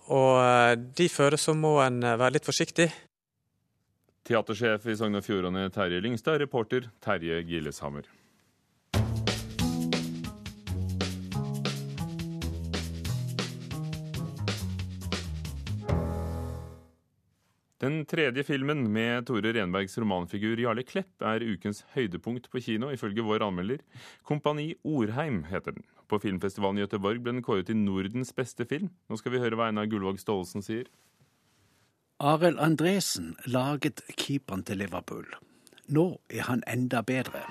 Og 0.10 0.42
de 0.98 1.10
Derfor 1.10 1.36
så 1.38 1.54
må 1.58 1.80
en 1.82 2.04
eh, 2.04 2.18
være 2.22 2.38
litt 2.38 2.46
forsiktig. 2.46 2.86
Teatersjef 4.30 4.86
i 4.86 4.96
Sogn 4.96 5.18
og 5.18 5.26
Fjordane 5.26 5.70
Terje 5.74 6.00
Lyngstad, 6.06 6.38
reporter 6.40 6.86
Terje 7.02 7.42
Gilleshammer. 7.50 8.06
Den 17.80 18.02
tredje 18.06 18.44
filmen 18.44 18.82
med 18.92 19.24
Tore 19.30 19.54
Renbergs 19.56 19.94
romanfigur 19.98 20.60
Jarle 20.60 20.84
Klepp 20.84 21.24
er 21.24 21.46
ukens 21.48 21.86
høydepunkt 21.94 22.50
på 22.52 22.60
kino, 22.60 22.90
ifølge 22.92 23.24
vår 23.24 23.46
anmelder. 23.46 23.80
'Kompani 24.28 24.74
Orheim' 24.84 25.46
heter 25.48 25.72
den. 25.72 25.86
På 26.10 26.20
filmfestivalen 26.20 26.78
i 26.78 26.84
Gøteborg 26.84 27.24
ble 27.24 27.38
den 27.38 27.42
kåret 27.42 27.70
til 27.72 27.78
Nordens 27.80 28.34
beste 28.36 28.66
film. 28.68 28.90
Nå 29.08 29.16
skal 29.16 29.32
vi 29.32 29.40
høre 29.40 29.56
hva 29.56 29.70
Einar 29.70 29.88
Gullvåg 29.88 30.20
Staalesen 30.20 30.66
sier. 30.66 30.92
Arild 32.20 32.60
Andresen 32.60 33.38
laget 33.48 34.04
keeperen 34.18 34.64
til 34.68 34.84
Liverpool. 34.84 35.32
Nå 35.88 36.20
er 36.30 36.52
han 36.52 36.64
enda 36.68 37.00
bedre. 37.02 37.46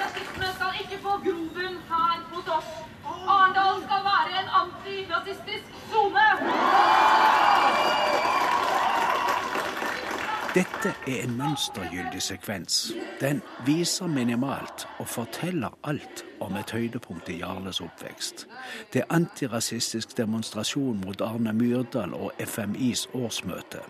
Rasisme 0.00 0.48
skal 0.56 0.80
ikke 0.80 1.02
få 1.04 1.20
grobunn 1.28 1.76
her 1.92 2.24
hos 2.32 2.48
oss. 2.56 2.72
Arendal 3.04 3.84
skal 3.84 4.02
være 4.08 4.40
en 4.40 4.50
antirasistisk 4.64 5.80
sone. 5.92 7.25
Dette 10.56 10.94
er 11.04 11.18
en 11.26 11.34
mønstergyldig 11.36 12.22
sekvens. 12.24 12.76
Den 13.20 13.42
viser 13.66 14.08
minimalt 14.08 14.86
og 14.96 15.08
forteller 15.12 15.74
alt 15.84 16.22
om 16.40 16.56
et 16.56 16.70
høydepunkt 16.72 17.28
i 17.28 17.42
Jarles 17.42 17.82
oppvekst. 17.84 18.46
Det 18.92 19.02
er 19.02 19.12
antirasistisk 19.18 20.16
demonstrasjon 20.16 21.02
mot 21.04 21.20
Arne 21.20 21.52
Myrdal 21.52 22.16
og 22.16 22.40
FMIs 22.40 23.04
årsmøte. 23.12 23.84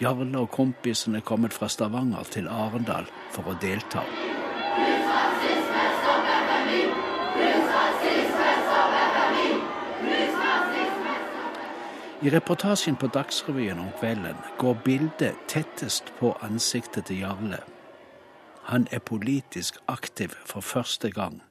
Jarle 0.00 0.40
og 0.40 0.48
kompisene 0.56 1.20
er 1.20 1.28
kommet 1.28 1.52
fra 1.52 1.68
Stavanger 1.68 2.24
til 2.32 2.48
Arendal 2.48 3.12
for 3.36 3.52
å 3.52 3.58
delta. 3.60 4.06
I 12.22 12.30
reportasjen 12.30 12.96
på 12.96 13.10
Dagsrevyen 13.12 13.78
om 13.78 13.88
kvelden 14.00 14.38
går 14.58 14.78
bildet 14.84 15.36
tettest 15.52 16.08
på 16.16 16.30
ansiktet 16.40 17.10
til 17.10 17.18
Jarle. 17.20 17.58
Han 18.70 18.86
er 18.90 19.02
politisk 19.04 19.76
aktiv 19.86 20.32
for 20.48 20.64
første 20.64 21.10
gang. 21.10 21.42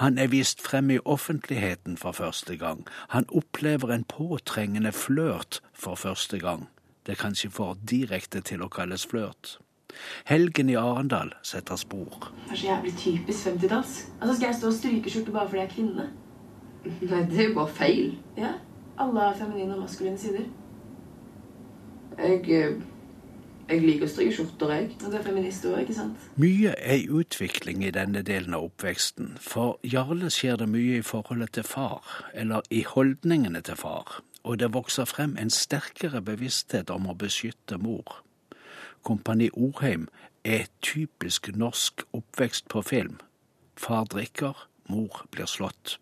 Han 0.00 0.16
er 0.18 0.30
vist 0.32 0.62
frem 0.64 0.90
i 0.90 0.96
offentligheten 1.04 1.98
for 2.00 2.16
første 2.16 2.56
gang. 2.56 2.86
Han 3.08 3.28
opplever 3.28 3.92
en 3.92 4.04
påtrengende 4.08 4.92
flørt 4.92 5.60
for 5.74 5.94
første 5.94 6.38
gang. 6.38 6.68
Det 7.06 7.12
er 7.12 7.20
kanskje 7.20 7.50
for 7.50 7.76
direkte 7.90 8.40
til 8.40 8.64
å 8.64 8.72
kalles 8.72 9.04
flørt. 9.06 9.58
Helgen 10.24 10.72
i 10.72 10.78
Arendal 10.80 11.34
setter 11.42 11.76
spor. 11.76 12.32
Det 12.46 12.56
er 12.56 12.62
så 12.62 12.66
jævlig 12.70 12.94
typisk 12.96 13.46
50-talls. 13.46 13.98
Altså, 14.20 14.36
skal 14.36 14.46
jeg 14.46 14.54
stå 14.54 14.72
og 14.72 14.78
stryke 14.80 15.12
skjorte 15.12 15.36
bare 15.36 15.48
fordi 15.48 15.60
jeg 15.60 15.68
er 15.68 15.74
kvinne? 15.74 16.08
Nei, 16.86 17.22
det 17.28 17.38
er 17.44 17.48
jo 17.50 17.54
bare 17.60 17.76
feil. 17.76 18.16
Ja. 18.36 18.56
Alle 18.98 19.34
feminine 19.38 19.74
og 19.74 19.80
maskuline 19.80 20.18
sider. 20.18 20.46
Jeg, 22.18 22.40
eh, 22.48 22.82
jeg 23.68 23.82
liker 23.82 24.06
å 24.06 24.08
stryke 24.08 24.32
skjorter, 24.32 24.70
jeg. 24.72 24.90
Og 25.04 25.10
du 25.12 25.16
er 25.18 25.24
feminist 25.26 25.66
òg, 25.68 25.80
ikke 25.82 25.96
sant? 25.98 26.28
Mye 26.40 26.72
er 26.78 27.02
i 27.02 27.08
utvikling 27.12 27.84
i 27.84 27.92
denne 27.92 28.22
delen 28.24 28.56
av 28.56 28.70
oppveksten. 28.70 29.34
For 29.42 29.76
Jarle 29.84 30.30
skjer 30.32 30.62
det 30.62 30.68
mye 30.72 31.00
i 31.00 31.04
forholdet 31.04 31.52
til 31.58 31.66
far, 31.68 32.06
eller 32.32 32.64
i 32.70 32.86
holdningene 32.88 33.60
til 33.60 33.76
far. 33.76 34.22
Og 34.44 34.60
det 34.62 34.72
vokser 34.72 35.04
frem 35.04 35.36
en 35.36 35.50
sterkere 35.50 36.22
bevissthet 36.22 36.90
om 36.94 37.10
å 37.10 37.18
beskytte 37.18 37.76
mor. 37.82 38.22
Kompani 39.02 39.50
Orheim 39.52 40.08
er 40.44 40.70
typisk 40.80 41.50
norsk 41.54 42.06
oppvekst 42.16 42.68
på 42.72 42.82
film. 42.82 43.20
Far 43.76 44.06
drikker, 44.08 44.68
mor 44.88 45.26
blir 45.30 45.50
slått. 45.50 45.98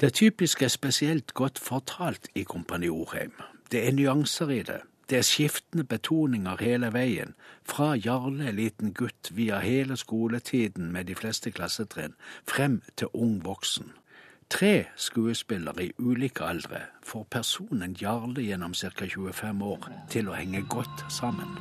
Det 0.00 0.12
typiske 0.12 0.64
er 0.64 0.68
spesielt 0.68 1.34
godt 1.34 1.58
fortalt 1.58 2.28
i 2.34 2.42
Kompani 2.42 2.88
Orheim. 2.88 3.32
Det 3.72 3.88
er 3.88 3.92
nyanser 3.92 4.48
i 4.48 4.62
det. 4.62 4.80
Det 5.10 5.18
er 5.18 5.22
skiftende 5.22 5.84
betoninger 5.84 6.56
hele 6.60 6.92
veien, 6.92 7.34
fra 7.64 7.94
Jarle 7.94 8.52
liten 8.52 8.94
gutt 8.94 9.30
via 9.36 9.58
hele 9.58 9.96
skoletiden 9.96 10.92
med 10.92 11.04
de 11.04 11.14
fleste 11.14 11.50
klassetrinn, 11.50 12.14
frem 12.48 12.82
til 12.96 13.08
ung 13.12 13.44
voksen. 13.44 13.92
Tre 14.50 14.84
skuespillere 14.96 15.84
i 15.84 15.92
ulike 15.98 16.44
aldre 16.44 16.80
får 17.02 17.26
personen 17.30 17.96
Jarle 18.02 18.42
gjennom 18.42 18.74
ca. 18.74 19.06
25 19.06 19.62
år 19.62 19.90
til 20.10 20.28
å 20.28 20.38
henge 20.38 20.64
godt 20.68 21.04
sammen. 21.08 21.52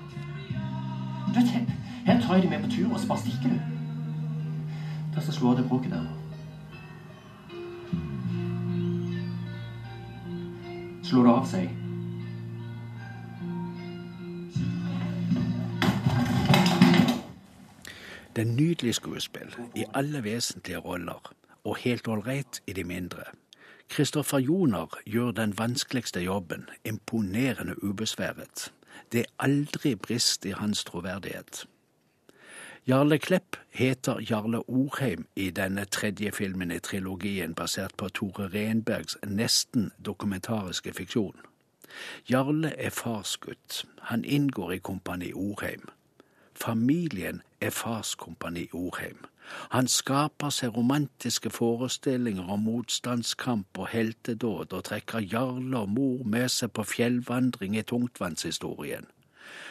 Du 1.36 1.40
her 1.44 2.22
tar 2.22 2.36
jeg 2.36 2.44
deg 2.44 2.50
med 2.50 2.64
på 2.64 2.72
tur, 2.78 2.94
og 2.94 3.00
så 3.00 3.08
bare 3.08 3.20
stikker 3.20 3.50
du. 3.50 3.60
Da 5.16 5.22
så 5.22 5.32
slår 5.32 5.60
det 5.60 5.68
bråket 5.68 5.92
der. 5.92 6.19
Slår 11.10 11.26
av 11.26 11.46
seg. 11.50 11.70
Det 18.36 18.44
er 18.44 18.52
nydelig 18.52 18.94
skuespill 19.00 19.56
i 19.74 19.88
alle 19.98 20.22
vesentlige 20.22 20.84
roller, 20.86 21.32
og 21.66 21.80
helt 21.82 22.08
ålreit 22.08 22.62
i 22.70 22.78
de 22.78 22.86
mindre. 22.86 23.26
Kristoffer 23.90 24.38
Joner 24.38 25.00
gjør 25.10 25.32
den 25.32 25.58
vanskeligste 25.58 26.22
jobben, 26.22 26.70
imponerende 26.86 27.84
ubesværet. 27.84 28.70
Det 29.12 29.26
er 29.26 29.34
aldri 29.40 29.96
brist 29.96 30.46
i 30.46 30.54
hans 30.54 30.84
troverdighet. 30.86 31.66
Jarle 32.90 33.20
Klepp 33.20 33.58
heter 33.70 34.20
Jarle 34.20 34.68
Orheim 34.68 35.28
i 35.36 35.52
denne 35.52 35.86
tredje 35.86 36.32
filmen 36.32 36.72
i 36.72 36.80
trilogien 36.80 37.52
basert 37.54 37.94
på 37.98 38.08
Tore 38.10 38.48
Renbergs 38.54 39.18
nesten 39.28 39.92
dokumentariske 40.06 40.94
fiksjon. 40.98 41.36
Jarle 42.32 42.72
er 42.78 42.90
farsgutt. 42.90 43.86
Han 44.10 44.26
inngår 44.26 44.72
i 44.72 44.78
Kompani 44.78 45.30
Orheim. 45.34 45.86
Familien 46.56 47.44
er 47.62 47.70
farskompani 47.70 48.66
Orheim. 48.74 49.22
Han 49.70 49.88
skaper 49.88 50.50
seg 50.50 50.74
romantiske 50.74 51.54
forestillinger 51.54 52.50
om 52.50 52.66
motstandskamp 52.66 53.78
og 53.78 53.88
heltedåd, 53.94 54.74
og 54.74 54.84
trekker 54.90 55.30
Jarle 55.30 55.86
og 55.86 55.94
mor 55.94 56.26
med 56.26 56.50
seg 56.50 56.74
på 56.74 56.90
fjellvandring 56.96 57.78
i 57.78 57.86
tungtvannshistorien. 57.86 59.06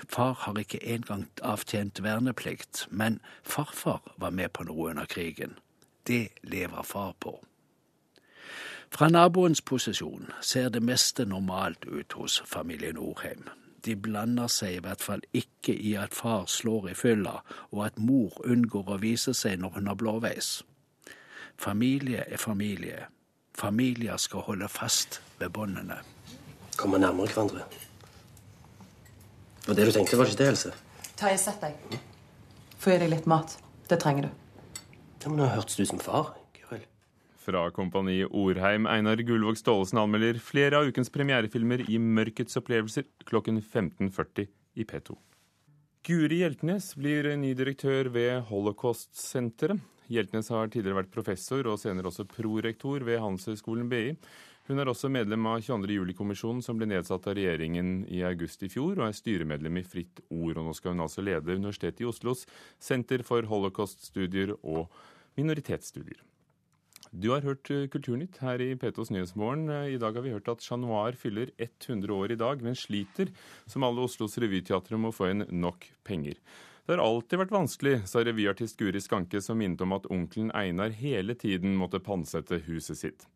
Far 0.09 0.33
har 0.33 0.59
ikke 0.59 0.81
engang 0.83 1.29
avtjent 1.43 2.03
verneplikt, 2.03 2.87
men 2.91 3.21
farfar 3.43 4.15
var 4.17 4.31
med 4.31 4.53
på 4.53 4.65
noe 4.69 4.91
under 4.91 5.07
krigen. 5.07 5.59
Det 6.07 6.29
lever 6.43 6.83
far 6.83 7.15
på. 7.21 7.39
Fra 8.91 9.09
naboens 9.09 9.61
posisjon 9.61 10.31
ser 10.41 10.69
det 10.69 10.83
meste 10.83 11.25
normalt 11.25 11.85
ut 11.85 12.13
hos 12.13 12.41
familien 12.47 12.97
Norheim. 12.97 13.45
De 13.85 13.97
blander 13.97 14.49
seg 14.51 14.79
i 14.79 14.81
hvert 14.83 15.03
fall 15.05 15.23
ikke 15.37 15.75
i 15.77 15.95
at 16.01 16.17
far 16.17 16.49
slår 16.51 16.91
i 16.91 16.95
fylla, 16.99 17.39
og 17.71 17.85
at 17.87 17.99
mor 17.99 18.41
unngår 18.45 18.95
å 18.95 19.01
vise 19.03 19.35
seg 19.37 19.61
når 19.61 19.77
hun 19.77 19.93
har 19.93 20.01
blåveis. 20.01 20.51
Familie 21.59 22.25
er 22.27 22.41
familie. 22.41 23.07
Familier 23.59 24.17
skal 24.17 24.47
holde 24.47 24.69
fast 24.69 25.21
ved 25.39 25.51
båndene. 25.51 26.01
Kommer 26.77 26.99
nærmere 26.99 27.27
hverandre. 27.27 27.88
Og 29.69 29.77
det 29.77 29.85
du 29.85 29.93
tenkte, 29.93 30.17
var 30.17 30.31
ikke 30.31 30.41
det, 30.41 30.51
Else? 30.55 30.71
Terje, 31.19 31.39
sett 31.43 31.61
deg. 31.61 31.97
Få 32.81 32.95
i 32.95 33.01
deg 33.03 33.11
litt 33.13 33.27
mat. 33.29 33.59
Det 33.91 33.99
trenger 34.01 34.29
du. 34.29 34.31
Ja, 35.21 35.29
men 35.29 35.43
Nå 35.43 35.49
hørtes 35.53 35.77
du 35.77 35.83
ut 35.83 35.91
som 35.91 36.01
far. 36.01 36.31
Gøril. 36.57 36.87
Fra 37.45 37.67
Kompani 37.77 38.23
Orheim, 38.25 38.89
Einar 38.89 39.21
Gullvåg 39.21 39.59
Staalesen 39.61 40.01
anmelder 40.01 40.41
flere 40.41 40.81
av 40.81 40.89
ukens 40.89 41.13
premierefilmer 41.13 41.85
i 41.85 42.01
Mørkets 42.01 42.57
opplevelser 42.61 43.05
klokken 43.29 43.61
15.40 43.61 44.49
i 44.81 44.89
P2. 44.89 45.19
Guri 46.09 46.41
Hjeltnes 46.41 46.95
blir 46.97 47.29
ny 47.37 47.53
direktør 47.59 48.09
ved 48.15 48.47
Holocaust-senteret. 48.49 49.83
Hjeltnes 50.09 50.49
har 50.49 50.71
tidligere 50.73 51.03
vært 51.03 51.13
professor 51.13 51.67
og 51.69 51.77
senere 51.83 52.09
også 52.09 52.25
prorektor 52.31 53.05
ved 53.05 53.21
Handelshøyskolen 53.21 53.91
BI. 53.93 54.15
Hun 54.69 54.77
er 54.83 54.89
også 54.91 55.09
medlem 55.09 55.47
av 55.49 55.63
22. 55.65 55.95
juli-kommisjonen 55.97 56.61
som 56.61 56.77
ble 56.77 56.91
nedsatt 56.91 57.25
av 57.31 57.39
regjeringen 57.39 58.03
i 58.13 58.21
august 58.29 58.61
i 58.67 58.69
fjor, 58.69 58.99
og 58.99 59.07
er 59.07 59.15
styremedlem 59.17 59.81
i 59.81 59.85
Fritt 59.87 60.21
Ord. 60.29 60.59
Og 60.61 60.67
nå 60.67 60.75
skal 60.77 60.93
hun 60.93 61.07
altså 61.07 61.25
lede 61.25 61.57
Universitetet 61.57 62.03
i 62.05 62.09
Oslos 62.11 62.45
Senter 62.77 63.25
for 63.25 63.49
holocaust-studier 63.49 64.53
og 64.61 64.93
minoritetsstudier. 65.41 66.21
Du 67.09 67.31
har 67.33 67.41
hørt 67.41 67.65
Kulturnytt 67.89 68.37
her 68.45 68.61
i 68.61 68.75
P2s 68.77 69.09
Nyhetsmorgen. 69.15 69.71
I 69.89 69.97
dag 69.97 70.19
har 70.19 70.27
vi 70.27 70.35
hørt 70.35 70.51
at 70.53 70.61
Chat 70.61 70.83
Noir 70.83 71.17
fyller 71.17 71.49
100 71.57 72.13
år 72.13 72.35
i 72.35 72.37
dag, 72.37 72.61
men 72.61 72.77
sliter, 72.77 73.33
som 73.65 73.89
alle 73.89 74.05
Oslos 74.05 74.37
revyteatre, 74.37 75.01
med 75.01 75.15
å 75.15 75.17
få 75.17 75.31
inn 75.33 75.47
nok 75.49 75.89
penger. 76.05 76.37
Det 76.89 76.95
har 76.97 77.05
alltid 77.05 77.37
vært 77.37 77.51
vanskelig, 77.53 77.91
sa 78.09 78.23
revyartist 78.25 78.79
Guri 78.81 79.01
Skanke, 79.05 79.43
som 79.45 79.59
minnet 79.61 79.83
om 79.85 79.91
at 79.93 80.07
onkelen 80.09 80.49
Einar 80.57 80.95
hele 80.97 81.35
tiden 81.37 81.75
måtte 81.77 81.99
pantsette 82.01 82.63
huset 82.65 82.97
sitt. 82.97 83.27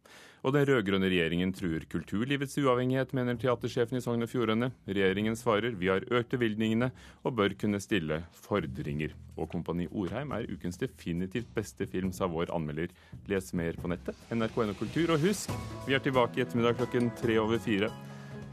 Og 0.40 0.54
den 0.54 0.64
rød-grønne 0.70 1.10
regjeringen 1.12 1.52
truer 1.52 1.84
kulturlivets 1.92 2.56
uavhengighet, 2.62 3.12
mener 3.12 3.36
teatersjefen 3.36 3.98
i 3.98 4.00
Sogn 4.00 4.24
og 4.24 4.30
Fjordane. 4.32 4.70
Regjeringen 4.88 5.36
svarer 5.36 5.76
vi 5.76 5.90
har 5.92 6.06
økt 6.08 6.32
bevilgningene 6.32 6.88
og 7.20 7.36
bør 7.42 7.52
kunne 7.60 7.82
stille 7.84 8.22
fordringer. 8.46 9.12
Og 9.36 9.50
Kompani 9.52 9.84
Orheim 9.92 10.32
er 10.32 10.48
ukens 10.48 10.80
definitivt 10.80 11.52
beste 11.52 11.84
film, 11.84 12.08
sa 12.16 12.30
vår 12.32 12.54
anmelder. 12.56 12.88
Les 13.28 13.52
mer 13.52 13.76
på 13.76 13.92
nettet, 13.92 14.16
nrk.no 14.32 14.78
kultur. 14.80 15.12
Og 15.12 15.28
husk, 15.28 15.52
vi 15.84 15.92
er 15.92 16.00
tilbake 16.00 16.40
i 16.40 16.46
ettermiddag 16.46 16.80
klokken 16.80 17.12
tre 17.20 17.36
over 17.44 17.60
fire. 17.60 17.92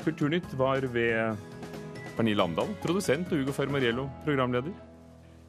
Kulturnytt 0.04 0.60
var 0.60 0.84
ved 0.92 1.40
Pernille 2.20 2.44
Amdal, 2.44 2.76
produsent, 2.84 3.32
og 3.32 3.48
Ugo 3.48 3.56
Fermariello, 3.56 4.10
programleder. 4.28 4.89